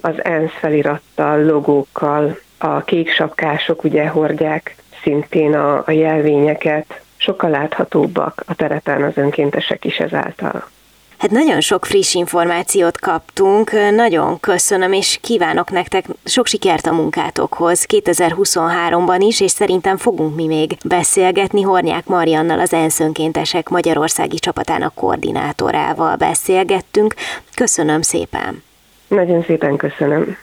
az 0.00 0.24
ENSZ 0.24 0.52
felirattal, 0.58 1.44
logókkal, 1.44 2.38
a 2.58 2.82
kék 2.84 3.10
sapkások 3.10 3.84
ugye 3.84 4.08
hordják 4.08 4.74
szintén 5.02 5.54
a, 5.54 5.82
a 5.86 5.90
jelvényeket, 5.90 7.00
sokkal 7.16 7.50
láthatóbbak 7.50 8.42
a 8.46 8.54
terepen 8.54 9.02
az 9.02 9.16
önkéntesek 9.16 9.84
is 9.84 9.98
ezáltal. 9.98 10.64
Hát 11.20 11.30
nagyon 11.30 11.60
sok 11.60 11.84
friss 11.84 12.14
információt 12.14 12.98
kaptunk, 12.98 13.70
nagyon 13.94 14.40
köszönöm, 14.40 14.92
és 14.92 15.18
kívánok 15.22 15.70
nektek 15.70 16.04
sok 16.24 16.46
sikert 16.46 16.86
a 16.86 16.92
munkátokhoz 16.92 17.86
2023-ban 17.88 19.16
is, 19.18 19.40
és 19.40 19.50
szerintem 19.50 19.96
fogunk 19.96 20.34
mi 20.34 20.46
még 20.46 20.76
beszélgetni. 20.84 21.62
Hornyák 21.62 22.06
Mariannal, 22.06 22.60
az 22.60 22.72
ENSZ 22.72 23.00
önkéntesek 23.00 23.68
Magyarországi 23.68 24.38
csapatának 24.38 24.94
koordinátorával 24.94 26.16
beszélgettünk. 26.16 27.14
Köszönöm 27.54 28.02
szépen! 28.02 28.62
Nagyon 29.08 29.42
szépen 29.42 29.76
köszönöm! 29.76 30.36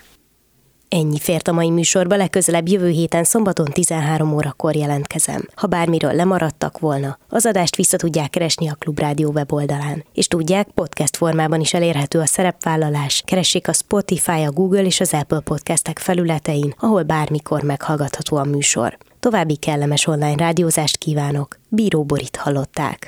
Ennyi 0.89 1.19
fért 1.19 1.47
a 1.47 1.51
mai 1.51 1.69
műsorba, 1.69 2.15
legközelebb 2.15 2.67
jövő 2.67 2.89
héten 2.89 3.23
szombaton 3.23 3.65
13 3.65 4.33
órakor 4.33 4.75
jelentkezem. 4.75 5.47
Ha 5.55 5.67
bármiről 5.67 6.13
lemaradtak 6.13 6.79
volna, 6.79 7.17
az 7.29 7.45
adást 7.45 7.75
vissza 7.75 7.97
tudják 7.97 8.29
keresni 8.29 8.69
a 8.69 8.75
Klubrádió 8.79 9.31
weboldalán. 9.31 10.03
És 10.13 10.27
tudják, 10.27 10.67
podcast 10.67 11.17
formában 11.17 11.59
is 11.59 11.73
elérhető 11.73 12.19
a 12.19 12.25
szerepvállalás. 12.25 13.23
Keressék 13.25 13.67
a 13.67 13.73
Spotify, 13.73 14.43
a 14.43 14.51
Google 14.51 14.83
és 14.83 14.99
az 14.99 15.13
Apple 15.13 15.39
podcastek 15.39 15.99
felületein, 15.99 16.73
ahol 16.79 17.03
bármikor 17.03 17.61
meghallgatható 17.61 18.37
a 18.37 18.43
műsor. 18.43 18.97
További 19.19 19.55
kellemes 19.55 20.07
online 20.07 20.35
rádiózást 20.35 20.97
kívánok. 20.97 21.59
Bíró 21.69 22.03
Borit 22.03 22.35
hallották. 22.35 23.07